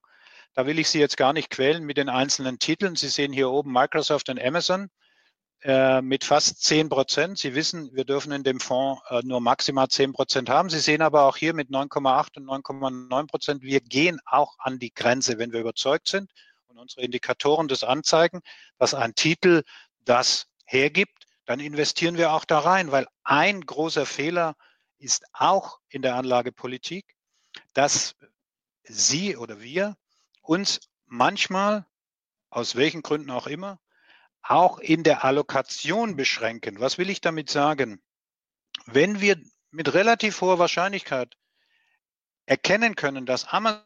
[0.53, 2.95] Da will ich Sie jetzt gar nicht quälen mit den einzelnen Titeln.
[2.95, 4.89] Sie sehen hier oben Microsoft und Amazon.
[5.63, 7.37] Äh, mit fast 10 Prozent.
[7.37, 10.71] Sie wissen, wir dürfen in dem Fonds äh, nur maximal 10 Prozent haben.
[10.71, 14.91] Sie sehen aber auch hier mit 9,8 und 9,9 Prozent, wir gehen auch an die
[14.91, 16.31] Grenze, wenn wir überzeugt sind
[16.65, 18.41] und unsere Indikatoren das anzeigen,
[18.79, 19.61] dass ein Titel
[20.03, 24.55] das hergibt, dann investieren wir auch da rein, weil ein großer Fehler
[24.97, 27.05] ist auch in der Anlagepolitik,
[27.75, 28.15] dass
[28.83, 29.95] Sie oder wir
[30.41, 31.85] uns manchmal,
[32.49, 33.79] aus welchen Gründen auch immer,
[34.43, 36.79] auch in der Allokation beschränken.
[36.79, 38.01] Was will ich damit sagen?
[38.85, 39.37] Wenn wir
[39.71, 41.35] mit relativ hoher Wahrscheinlichkeit
[42.45, 43.85] erkennen können, dass Amazon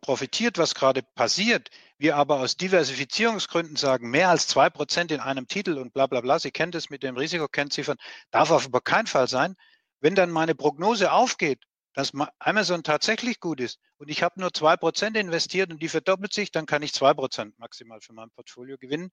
[0.00, 5.46] profitiert, was gerade passiert, wir aber aus Diversifizierungsgründen sagen, mehr als zwei Prozent in einem
[5.46, 7.98] Titel und bla bla bla, Sie kennen das mit dem Risikokennziffern,
[8.30, 9.56] darf auf keinen Fall sein.
[10.00, 15.18] Wenn dann meine Prognose aufgeht dass Amazon tatsächlich gut ist und ich habe nur 2%
[15.18, 19.10] investiert und die verdoppelt sich, dann kann ich 2% maximal für mein Portfolio gewinnen.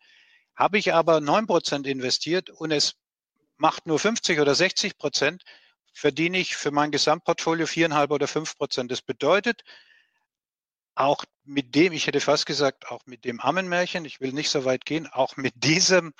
[0.57, 2.95] Habe ich aber 9% investiert und es
[3.57, 5.43] macht nur 50 oder 60 Prozent,
[5.93, 8.91] verdiene ich für mein Gesamtportfolio viereinhalb oder fünf Prozent.
[8.91, 9.63] Das bedeutet,
[10.95, 14.65] auch mit dem, ich hätte fast gesagt, auch mit dem Ammenmärchen, ich will nicht so
[14.65, 16.13] weit gehen, auch mit diesem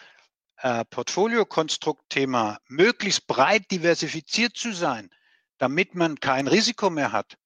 [0.57, 5.09] äh, Portfoliokonstruktthema möglichst breit diversifiziert zu sein,
[5.57, 7.37] damit man kein Risiko mehr hat.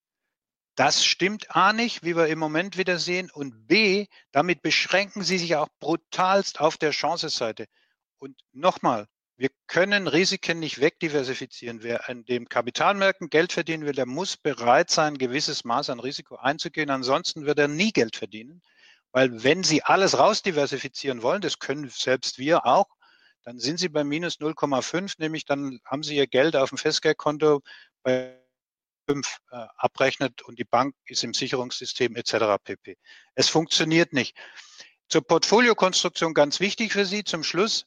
[0.75, 5.37] Das stimmt A nicht, wie wir im Moment wieder sehen, und B, damit beschränken sie
[5.37, 7.65] sich auch brutalst auf der Chanceseite.
[8.19, 11.83] Und nochmal, wir können Risiken nicht wegdiversifizieren.
[11.83, 15.99] Wer an den Kapitalmärkten Geld verdienen will, der muss bereit sein, ein gewisses Maß an
[15.99, 16.89] Risiko einzugehen.
[16.89, 18.61] Ansonsten wird er nie Geld verdienen.
[19.11, 22.87] Weil wenn Sie alles rausdiversifizieren wollen, das können selbst wir auch,
[23.43, 27.61] dann sind Sie bei minus 0,5, nämlich dann haben Sie Ihr Geld auf dem Festgeldkonto
[28.03, 28.40] bei
[29.11, 32.63] 5 äh, abrechnet und die Bank ist im Sicherungssystem etc.
[32.63, 32.97] pp.
[33.35, 34.37] Es funktioniert nicht.
[35.09, 37.85] Zur Portfoliokonstruktion ganz wichtig für Sie zum Schluss.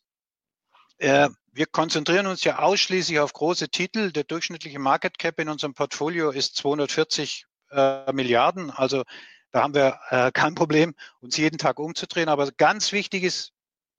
[0.98, 4.12] Äh, wir konzentrieren uns ja ausschließlich auf große Titel.
[4.12, 8.70] Der durchschnittliche Market Cap in unserem Portfolio ist 240 äh, Milliarden.
[8.70, 9.04] Also
[9.50, 12.28] da haben wir äh, kein Problem, uns jeden Tag umzudrehen.
[12.28, 13.52] Aber ganz wichtig ist,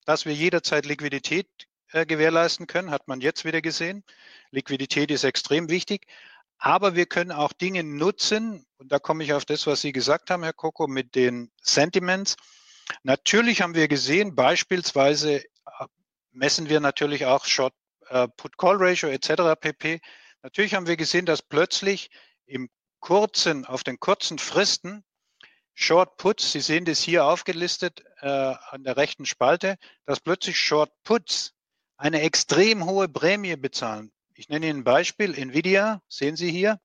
[0.04, 1.48] dass wir jederzeit Liquidität
[1.90, 4.04] äh, gewährleisten können, hat man jetzt wieder gesehen.
[4.50, 6.06] Liquidität ist extrem wichtig.
[6.58, 10.30] Aber wir können auch Dinge nutzen, und da komme ich auf das, was Sie gesagt
[10.30, 12.36] haben, Herr Koko, mit den Sentiments.
[13.02, 15.42] Natürlich haben wir gesehen, beispielsweise
[16.32, 17.74] messen wir natürlich auch Short
[18.08, 19.58] äh, Put Call Ratio etc.
[19.60, 20.00] pp.
[20.42, 22.10] Natürlich haben wir gesehen, dass plötzlich
[22.46, 22.68] im
[23.00, 25.04] kurzen, auf den kurzen Fristen
[25.78, 29.76] Short Puts, Sie sehen das hier aufgelistet äh, an der rechten Spalte,
[30.06, 31.52] dass plötzlich Short Puts
[31.98, 34.10] eine extrem hohe Prämie bezahlen.
[34.38, 35.34] Ich nenne Ihnen ein Beispiel.
[35.34, 36.78] Nvidia, sehen Sie hier.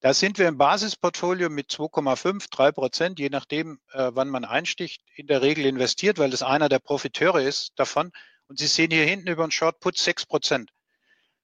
[0.00, 5.02] Da sind wir im Basisportfolio mit 2,5, 3 Prozent, je nachdem, äh, wann man einsticht,
[5.14, 8.10] in der Regel investiert, weil das einer der Profiteure ist davon.
[8.46, 10.70] Und Sie sehen hier hinten über den Short Put 6 Prozent.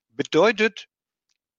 [0.08, 0.86] Bedeutet,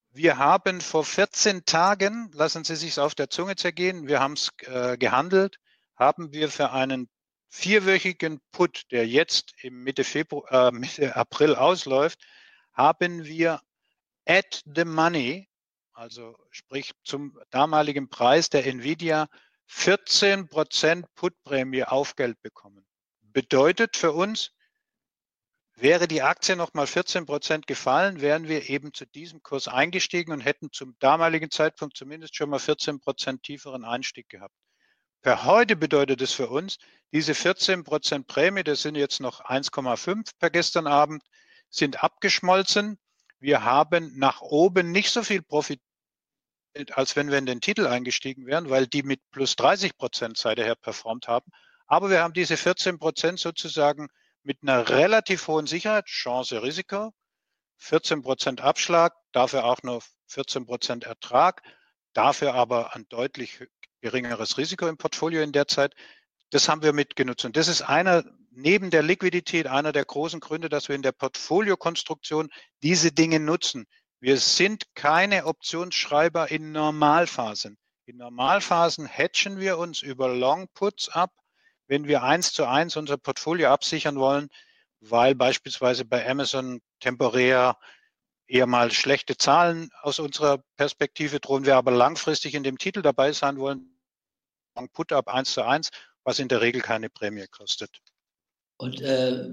[0.09, 4.51] wir haben vor 14 Tagen, lassen Sie sich auf der Zunge zergehen, wir haben es
[4.61, 5.59] äh, gehandelt,
[5.95, 7.07] haben wir für einen
[7.49, 12.25] vierwöchigen Put, der jetzt im Mitte, Februar, äh, Mitte April ausläuft,
[12.73, 13.61] haben wir
[14.25, 15.49] at the money,
[15.93, 19.27] also sprich zum damaligen Preis der Nvidia,
[19.67, 22.85] 14 Prozent Putprämie auf Geld bekommen.
[23.21, 24.51] Bedeutet für uns,
[25.77, 30.31] Wäre die Aktie noch mal 14 Prozent gefallen, wären wir eben zu diesem Kurs eingestiegen
[30.31, 34.55] und hätten zum damaligen Zeitpunkt zumindest schon mal 14 Prozent tieferen Einstieg gehabt.
[35.21, 36.77] Per heute bedeutet es für uns,
[37.11, 41.23] diese 14 Prozent Prämie, das sind jetzt noch 1,5 per gestern Abend,
[41.69, 42.97] sind abgeschmolzen.
[43.45, 45.79] Wir haben nach oben nicht so viel profitiert,
[46.93, 50.73] als wenn wir in den Titel eingestiegen wären, weil die mit plus 30 Prozent seither
[50.73, 51.51] performt haben.
[51.85, 54.07] Aber wir haben diese 14 Prozent sozusagen
[54.41, 57.11] mit einer relativ hohen Sicherheit, Chance, Risiko,
[57.77, 61.61] 14 Prozent Abschlag, dafür auch nur 14 Prozent Ertrag,
[62.13, 63.63] dafür aber ein deutlich
[64.01, 65.93] geringeres Risiko im Portfolio in der Zeit.
[66.55, 67.45] Das haben wir mitgenutzt.
[67.45, 71.11] Und das ist einer, neben der Liquidität, einer der großen Gründe, dass wir in der
[71.11, 72.49] Portfoliokonstruktion
[72.81, 73.85] diese Dinge nutzen.
[74.19, 77.77] Wir sind keine Optionsschreiber in Normalphasen.
[78.05, 81.31] In Normalphasen hatchen wir uns über Long Puts ab
[81.87, 84.49] wenn wir eins zu eins unser Portfolio absichern wollen,
[84.99, 87.77] weil beispielsweise bei Amazon temporär
[88.47, 93.31] eher mal schlechte Zahlen aus unserer Perspektive drohen wir aber langfristig in dem Titel dabei
[93.31, 93.91] sein wollen,
[94.91, 95.89] Put up eins zu eins,
[96.25, 98.01] was in der Regel keine Prämie kostet.
[98.77, 99.49] Und äh,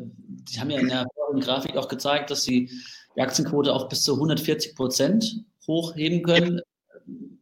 [0.48, 1.06] Sie haben ja in der
[1.38, 2.68] Grafik auch gezeigt, dass Sie
[3.14, 6.60] die Aktienquote auch bis zu 140 Prozent hochheben können.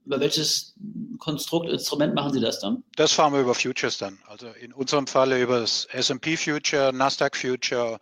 [0.05, 0.75] Über welches
[1.19, 2.83] Konstrukt, Instrument machen Sie das dann?
[2.97, 4.19] Das fahren wir über Futures dann.
[4.27, 7.99] Also in unserem Falle über das S&P Future, Nasdaq Future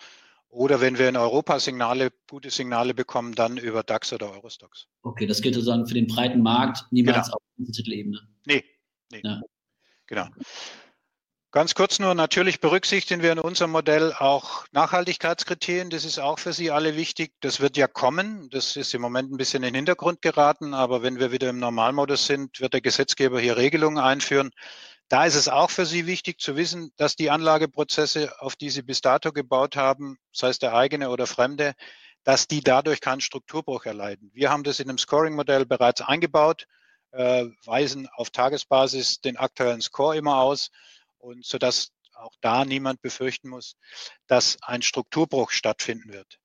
[0.48, 4.86] oder wenn wir in Europa Signale, gute Signale bekommen, dann über DAX oder Eurostox.
[5.02, 7.36] Okay, das gilt sozusagen für den breiten Markt, niemals genau.
[7.36, 8.18] auf der Titelebene.
[8.46, 8.64] Nee,
[9.12, 9.20] nee.
[9.22, 9.40] Ja.
[10.06, 10.26] Genau.
[11.50, 15.88] Ganz kurz nur, natürlich berücksichtigen wir in unserem Modell auch Nachhaltigkeitskriterien.
[15.88, 17.32] Das ist auch für Sie alle wichtig.
[17.40, 18.50] Das wird ja kommen.
[18.50, 20.74] Das ist im Moment ein bisschen in den Hintergrund geraten.
[20.74, 24.50] Aber wenn wir wieder im Normalmodus sind, wird der Gesetzgeber hier Regelungen einführen.
[25.08, 28.82] Da ist es auch für Sie wichtig zu wissen, dass die Anlageprozesse, auf die Sie
[28.82, 31.72] bis dato gebaut haben, sei es der eigene oder fremde,
[32.24, 34.30] dass die dadurch keinen Strukturbruch erleiden.
[34.34, 36.66] Wir haben das in einem Scoring-Modell bereits eingebaut,
[37.12, 40.70] äh, weisen auf Tagesbasis den aktuellen Score immer aus
[41.18, 43.76] und so dass auch da niemand befürchten muss,
[44.26, 46.38] dass ein Strukturbruch stattfinden wird.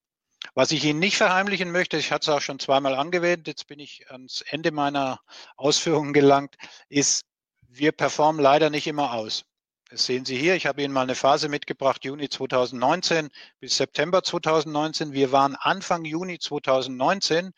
[0.55, 3.79] Was ich Ihnen nicht verheimlichen möchte, ich hatte es auch schon zweimal angewählt, jetzt bin
[3.79, 5.19] ich ans Ende meiner
[5.55, 6.55] Ausführungen gelangt,
[6.89, 7.25] ist,
[7.61, 9.45] wir performen leider nicht immer aus.
[9.89, 10.55] Das sehen Sie hier.
[10.55, 15.13] Ich habe Ihnen mal eine Phase mitgebracht, Juni 2019 bis September 2019.
[15.13, 17.51] Wir waren Anfang Juni 2019.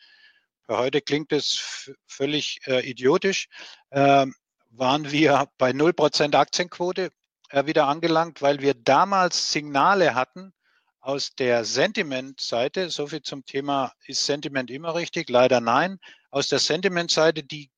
[0.66, 3.48] Für heute klingt es völlig äh, idiotisch.
[3.90, 4.26] Äh,
[4.70, 7.10] waren wir bei 0% Aktienquote
[7.50, 10.52] äh, wieder angelangt, weil wir damals Signale hatten
[11.00, 12.90] aus der Sentiment-Seite.
[12.90, 15.30] So viel zum Thema, ist Sentiment immer richtig?
[15.30, 15.98] Leider nein.
[16.30, 17.70] Aus der Sentiment-Seite, die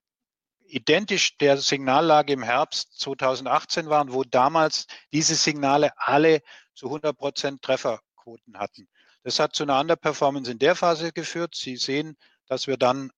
[0.69, 6.43] identisch der Signallage im Herbst 2018 waren, wo damals diese Signale alle
[6.75, 8.89] zu 100 Prozent Trefferquoten hatten.
[9.23, 11.55] Das hat zu einer Underperformance in der Phase geführt.
[11.55, 12.17] Sie sehen,
[12.47, 13.11] dass wir dann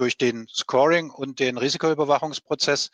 [0.00, 2.90] durch den Scoring und den Risikoüberwachungsprozess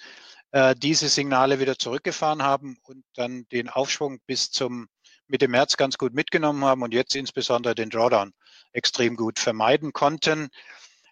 [0.50, 4.88] äh, diese Signale wieder zurückgefahren haben und dann den Aufschwung bis zum
[5.28, 8.32] Mitte März ganz gut mitgenommen haben und jetzt insbesondere den Drawdown
[8.72, 10.48] extrem gut vermeiden konnten.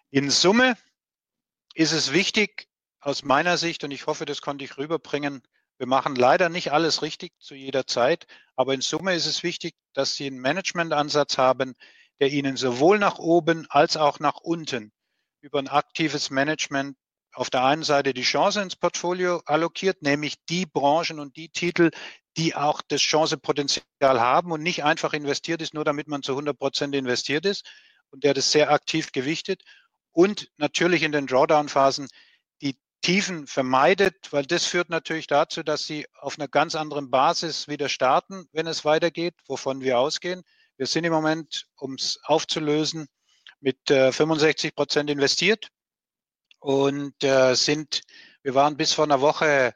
[0.09, 0.75] In Summe
[1.73, 2.67] ist es wichtig,
[2.99, 5.43] aus meiner Sicht, und ich hoffe, das konnte ich rüberbringen,
[5.77, 9.75] wir machen leider nicht alles richtig zu jeder Zeit, aber in Summe ist es wichtig,
[9.93, 11.75] dass Sie einen Managementansatz haben,
[12.19, 14.91] der Ihnen sowohl nach oben als auch nach unten
[15.45, 16.97] über ein aktives Management
[17.33, 21.91] auf der einen Seite die Chance ins Portfolio allokiert, nämlich die Branchen und die Titel,
[22.37, 26.57] die auch das Chancepotenzial haben und nicht einfach investiert ist, nur damit man zu 100
[26.57, 27.65] Prozent investiert ist
[28.09, 29.61] und der das sehr aktiv gewichtet.
[30.11, 32.07] Und natürlich in den Drawdown-Phasen
[33.05, 37.87] Tiefen vermeidet, weil das führt natürlich dazu, dass sie auf einer ganz anderen Basis wieder
[37.87, 40.41] starten, wenn es weitergeht, wovon wir ausgehen.
[40.77, 43.05] Wir sind im Moment, um es aufzulösen,
[43.65, 45.69] mit äh, 65 Prozent investiert
[46.59, 48.01] und äh, sind,
[48.43, 49.73] wir waren bis vor einer Woche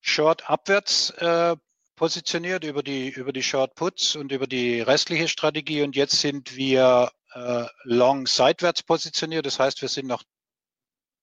[0.00, 1.54] short abwärts äh,
[1.96, 6.56] positioniert über die, über die Short Puts und über die restliche Strategie und jetzt sind
[6.56, 9.44] wir äh, long seitwärts positioniert.
[9.44, 10.22] Das heißt, wir sind noch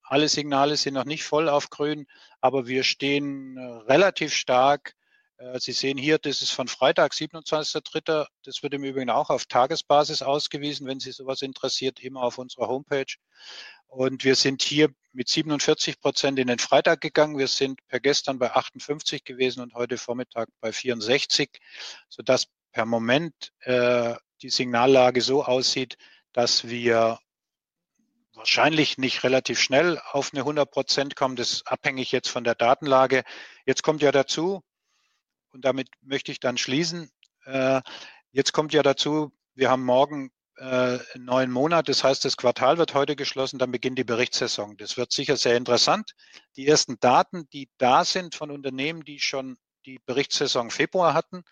[0.03, 2.05] alle Signale sind noch nicht voll auf grün,
[2.41, 4.93] aber wir stehen äh, relativ stark.
[5.39, 8.27] Äh, Sie sehen hier, das ist von Freitag, 27.03.
[8.43, 12.67] Das wird im Übrigen auch auf Tagesbasis ausgewiesen, wenn Sie sowas interessiert, immer auf unserer
[12.67, 13.15] Homepage.
[13.87, 17.37] Und wir sind hier mit 47 Prozent in den Freitag gegangen.
[17.37, 21.49] Wir sind per gestern bei 58 gewesen und heute Vormittag bei 64,
[22.07, 25.97] sodass per Moment äh, die Signallage so aussieht,
[26.33, 27.19] dass wir
[28.35, 31.35] wahrscheinlich nicht relativ schnell auf eine 100 Prozent kommen.
[31.35, 33.23] Das ist abhängig jetzt von der Datenlage.
[33.65, 34.61] Jetzt kommt ja dazu,
[35.51, 37.09] und damit möchte ich dann schließen,
[37.45, 37.81] äh,
[38.31, 42.93] jetzt kommt ja dazu, wir haben morgen äh, neuen Monat, das heißt, das Quartal wird
[42.93, 44.75] heute geschlossen, dann beginnt die Berichtssaison.
[44.77, 46.15] Das wird sicher sehr interessant.
[46.57, 51.43] Die ersten Daten, die da sind von Unternehmen, die schon die Berichtssaison Februar hatten,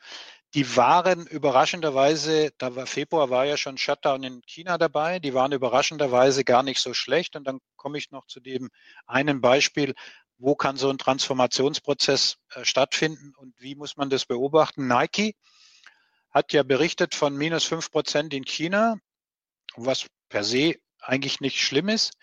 [0.53, 5.51] die waren überraschenderweise, da war Februar war ja schon Shutdown in China dabei, die waren
[5.51, 7.35] überraschenderweise gar nicht so schlecht.
[7.35, 8.69] Und dann komme ich noch zu dem
[9.05, 9.93] einen Beispiel,
[10.37, 14.87] wo kann so ein Transformationsprozess äh, stattfinden und wie muss man das beobachten?
[14.87, 15.35] Nike
[16.29, 18.97] hat ja berichtet von minus fünf Prozent in China,
[19.75, 22.13] was per se eigentlich nicht schlimm ist.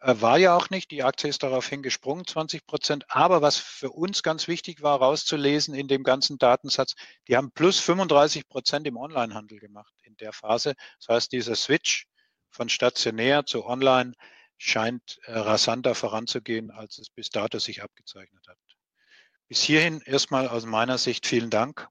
[0.00, 0.90] Äh, war ja auch nicht.
[0.90, 3.04] Die Aktie ist daraufhin gesprungen, 20 Prozent.
[3.08, 6.94] Aber was für uns ganz wichtig war, rauszulesen in dem ganzen Datensatz,
[7.28, 10.74] die haben plus 35 Prozent im Onlinehandel gemacht in der Phase.
[10.98, 12.06] Das heißt, dieser Switch
[12.50, 14.12] von stationär zu online
[14.64, 18.56] scheint äh, rasanter voranzugehen, als es bis dato sich abgezeichnet hat.
[19.46, 21.86] Bis hierhin erstmal aus meiner Sicht vielen Dank.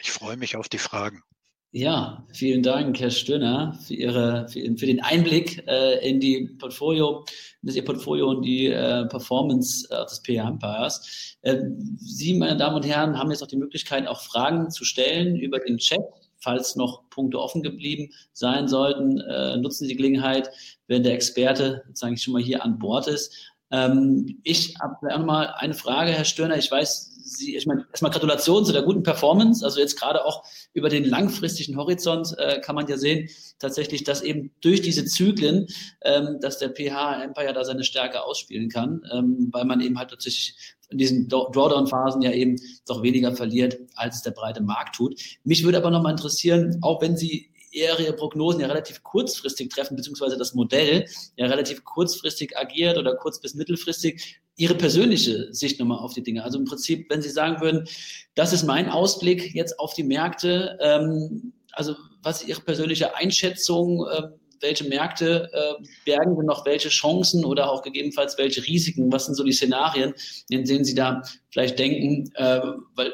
[0.00, 1.22] Ich freue mich auf die Fragen.
[1.70, 7.24] Ja, vielen Dank, Herr Stöner, für, Ihre, für, für den Einblick äh, in die Portfolio,
[7.60, 11.36] in das Ihr Portfolio und die äh, Performance äh, des PA Empires.
[11.42, 11.58] Äh,
[11.96, 15.58] Sie, meine Damen und Herren, haben jetzt auch die Möglichkeit, auch Fragen zu stellen über
[15.58, 16.00] den Chat.
[16.44, 20.50] Falls noch Punkte offen geblieben sein sollten, äh, nutzen Sie die Gelegenheit,
[20.86, 23.34] wenn der Experte, sage ich schon mal, hier an Bord ist.
[23.70, 26.58] Ähm, ich habe noch mal eine Frage, Herr Stöner.
[26.58, 29.64] Ich weiß, Sie, ich meine, erstmal Gratulation zu der guten Performance.
[29.64, 34.20] Also jetzt gerade auch über den langfristigen Horizont äh, kann man ja sehen, tatsächlich, dass
[34.20, 35.66] eben durch diese Zyklen,
[36.02, 40.10] ähm, dass der PH Empire da seine Stärke ausspielen kann, ähm, weil man eben halt
[40.10, 40.54] tatsächlich
[40.94, 45.20] in diesen Drawdown-Phasen ja eben doch weniger verliert, als es der breite Markt tut.
[45.44, 49.96] Mich würde aber nochmal interessieren, auch wenn Sie eher ihre Prognosen ja relativ kurzfristig treffen,
[49.96, 54.40] beziehungsweise das Modell ja relativ kurzfristig agiert oder kurz- bis mittelfristig.
[54.56, 56.44] Ihre persönliche Sicht nochmal auf die Dinge.
[56.44, 57.88] Also im Prinzip, wenn Sie sagen würden,
[58.36, 64.06] das ist mein Ausblick jetzt auf die Märkte, ähm, also was ist Ihre persönliche Einschätzung?
[64.06, 64.28] Äh,
[64.64, 69.12] welche Märkte äh, bergen wir noch welche Chancen oder auch gegebenenfalls welche Risiken?
[69.12, 70.14] Was sind so die Szenarien,
[70.48, 72.32] in denen Sie da vielleicht denken?
[72.34, 72.60] Äh,
[72.96, 73.12] weil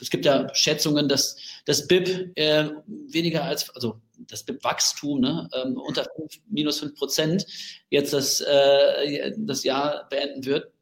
[0.00, 1.36] es gibt ja Schätzungen, dass
[1.66, 7.46] das BIP äh, weniger als, also das BIP-Wachstum ne, ähm, unter 5, minus 5 Prozent
[7.90, 10.72] jetzt das, äh, das Jahr beenden wird.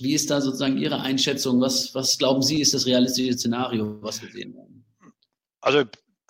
[0.00, 1.60] Wie ist da sozusagen Ihre Einschätzung?
[1.60, 4.84] Was, was glauben Sie, ist das realistische Szenario, was wir sehen werden?
[5.60, 5.84] Also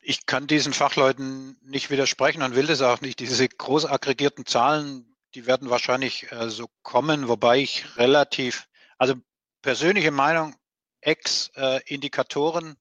[0.08, 3.20] ich kann diesen Fachleuten nicht widersprechen und will das auch nicht.
[3.20, 9.16] Diese groß aggregierten Zahlen, die werden wahrscheinlich äh, so kommen, wobei ich relativ, also
[9.60, 10.56] persönliche Meinung,
[11.02, 12.78] Ex-Indikatoren,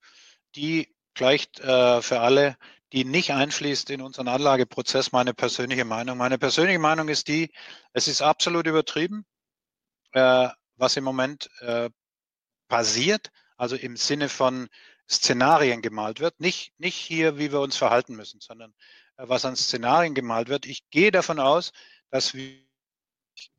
[0.56, 2.56] die gleicht äh, für alle,
[2.94, 6.18] die nicht einfließt in unseren Anlageprozess, meine persönliche Meinung.
[6.18, 7.52] Meine persönliche Meinung ist die,
[7.92, 9.26] es ist absolut übertrieben,
[10.14, 10.48] äh,
[10.78, 11.90] was im Moment äh,
[12.70, 14.70] passiert, also im Sinne von
[15.10, 16.40] Szenarien gemalt wird.
[16.40, 18.74] Nicht, nicht hier, wie wir uns verhalten müssen, sondern
[19.18, 20.66] äh, was an Szenarien gemalt wird.
[20.66, 21.72] Ich gehe davon aus,
[22.10, 22.58] dass wir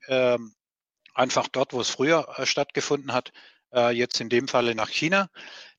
[0.09, 0.55] ähm,
[1.15, 3.33] einfach dort, wo es früher äh, stattgefunden hat,
[3.73, 5.29] äh, jetzt in dem Falle nach China,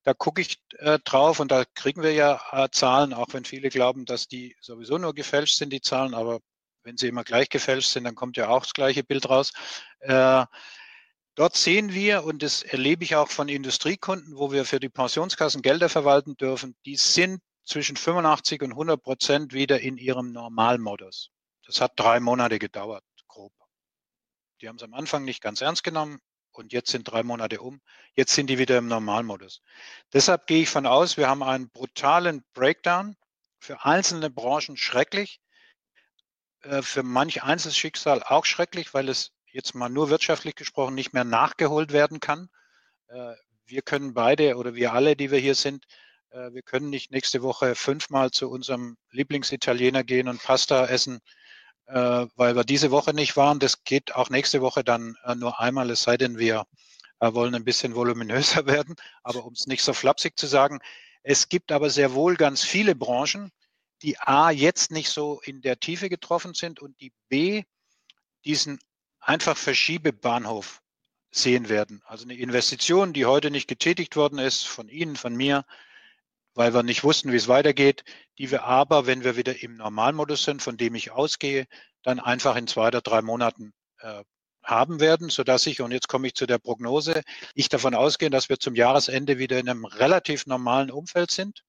[0.03, 3.70] da gucke ich äh, drauf und da kriegen wir ja äh, Zahlen, auch wenn viele
[3.70, 6.39] glauben, dass die sowieso nur gefälscht sind, die Zahlen, aber
[6.84, 9.51] wenn sie immer gleich gefälscht sind, dann kommt ja auch das gleiche Bild raus.
[11.39, 15.61] Dort sehen wir, und das erlebe ich auch von Industriekunden, wo wir für die Pensionskassen
[15.61, 21.29] Gelder verwalten dürfen, die sind zwischen 85 und 100 Prozent wieder in ihrem Normalmodus.
[21.65, 23.53] Das hat drei Monate gedauert, grob.
[24.59, 26.19] Die haben es am Anfang nicht ganz ernst genommen
[26.51, 27.79] und jetzt sind drei Monate um.
[28.15, 29.61] Jetzt sind die wieder im Normalmodus.
[30.11, 33.15] Deshalb gehe ich von aus, wir haben einen brutalen Breakdown.
[33.59, 35.39] Für einzelne Branchen schrecklich.
[36.63, 41.24] Äh, für manch Einzelschicksal auch schrecklich, weil es jetzt mal nur wirtschaftlich gesprochen nicht mehr
[41.24, 42.50] nachgeholt werden kann.
[43.08, 43.34] Äh,
[43.66, 45.86] wir können beide oder wir alle, die wir hier sind,
[46.32, 51.20] äh, wir können nicht nächste Woche fünfmal zu unserem Lieblingsitaliener gehen und Pasta essen,
[51.88, 53.60] äh, weil wir diese Woche nicht waren.
[53.60, 56.66] Das geht auch nächste Woche dann nur einmal, es sei denn, wir
[57.20, 58.95] wollen ein bisschen voluminöser werden.
[59.24, 60.80] Aber um es nicht so flapsig zu sagen,
[61.24, 63.52] es gibt aber sehr wohl ganz viele Branchen,
[64.02, 67.64] die A, jetzt nicht so in der Tiefe getroffen sind und die B,
[68.45, 68.80] diesen
[69.20, 70.82] einfach Verschiebebahnhof
[71.32, 72.01] sehen werden.
[72.05, 75.65] Also eine Investition, die heute nicht getätigt worden ist von Ihnen, von mir,
[76.55, 78.03] weil wir nicht wussten, wie es weitergeht,
[78.38, 81.67] die wir aber, wenn wir wieder im Normalmodus sind, von dem ich ausgehe,
[82.03, 84.24] dann einfach in zwei oder drei Monaten äh,
[84.63, 88.49] haben werden, sodass ich, und jetzt komme ich zu der Prognose, ich davon ausgehe, dass
[88.49, 91.63] wir zum Jahresende wieder in einem relativ normalen Umfeld sind.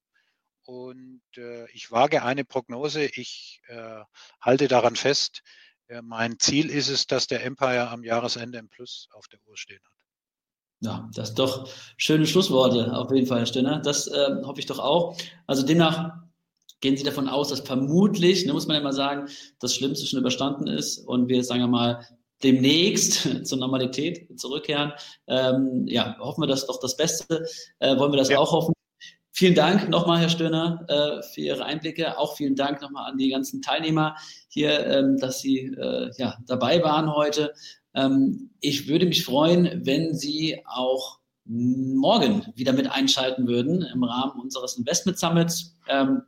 [0.64, 4.02] Und äh, ich wage eine Prognose, ich äh,
[4.40, 5.42] halte daran fest,
[6.02, 9.80] mein Ziel ist es, dass der Empire am Jahresende im Plus auf der Uhr stehen
[9.84, 10.00] hat.
[10.82, 11.68] Ja, das ist doch
[11.98, 13.80] schöne Schlussworte auf jeden Fall, Herr Stinner.
[13.80, 15.16] Das äh, hoffe ich doch auch.
[15.46, 16.16] Also demnach
[16.80, 19.28] gehen Sie davon aus, dass vermutlich, ne, muss man ja mal sagen,
[19.58, 22.06] das Schlimmste schon überstanden ist und wir, sagen wir mal,
[22.42, 24.92] demnächst zur Normalität zurückkehren.
[25.26, 27.46] Ähm, ja, hoffen wir das doch das Beste.
[27.80, 28.38] Äh, wollen wir das ja.
[28.38, 28.72] auch hoffen.
[29.40, 32.18] Vielen Dank nochmal, Herr Stöhner, äh, für Ihre Einblicke.
[32.18, 34.14] Auch vielen Dank nochmal an die ganzen Teilnehmer
[34.48, 37.54] hier, ähm, dass Sie äh, ja, dabei waren heute.
[37.94, 44.38] Ähm, ich würde mich freuen, wenn Sie auch morgen wieder mit einschalten würden im Rahmen
[44.38, 45.74] unseres Investment Summits.
[45.88, 46.20] Ähm,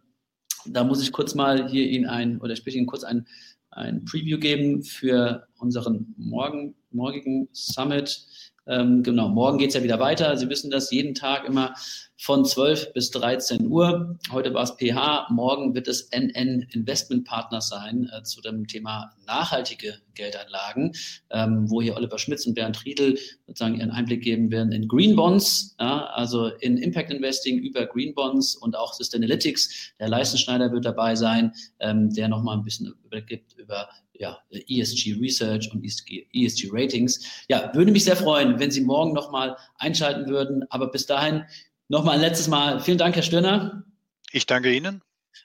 [0.65, 3.27] da muss ich kurz mal hier Ihnen ein, oder ich bitte Ihnen kurz ein,
[3.73, 8.25] ein Preview geben für unseren morgen, morgigen Summit.
[8.67, 10.37] Ähm, genau, morgen geht es ja wieder weiter.
[10.37, 11.75] Sie wissen das jeden Tag immer
[12.17, 14.17] von 12 bis 13 Uhr.
[14.31, 19.11] Heute war es PH, morgen wird es NN Investment Partner sein äh, zu dem Thema
[19.27, 20.93] nachhaltige Geldanlagen,
[21.31, 25.17] ähm, wo hier Oliver Schmitz und Bernd Riedel sozusagen ihren Einblick geben werden in Green
[25.17, 29.93] Bonds, ja, also in Impact Investing über Green Bonds und auch Sustainalytics.
[29.99, 33.89] Der Leistenschneider wird dabei sein, ähm, der nochmal ein bisschen übergibt über
[34.23, 37.45] ja, ESG Research und ESG, ESG Ratings.
[37.49, 40.65] Ja, würde mich sehr freuen, wenn Sie morgen nochmal einschalten würden.
[40.71, 41.45] Aber bis dahin
[41.93, 43.85] Nochmal ein letztes Mal vielen Dank, Herr Stöhner.
[44.31, 45.03] Ich danke Ihnen.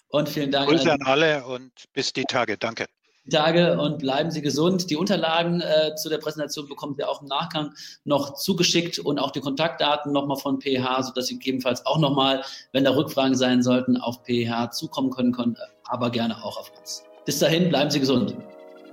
[0.07, 0.69] Und vielen Dank.
[0.69, 2.57] Grüße an alle und bis die Tage.
[2.57, 2.85] Danke.
[3.29, 4.89] Tage und bleiben Sie gesund.
[4.89, 7.73] Die Unterlagen äh, zu der Präsentation bekommen Sie auch im Nachgang
[8.05, 12.85] noch zugeschickt und auch die Kontaktdaten nochmal von PH, sodass Sie gegebenenfalls auch nochmal, wenn
[12.85, 17.03] da Rückfragen sein sollten, auf PH zukommen können, können, aber gerne auch auf uns.
[17.25, 18.37] Bis dahin, bleiben Sie gesund.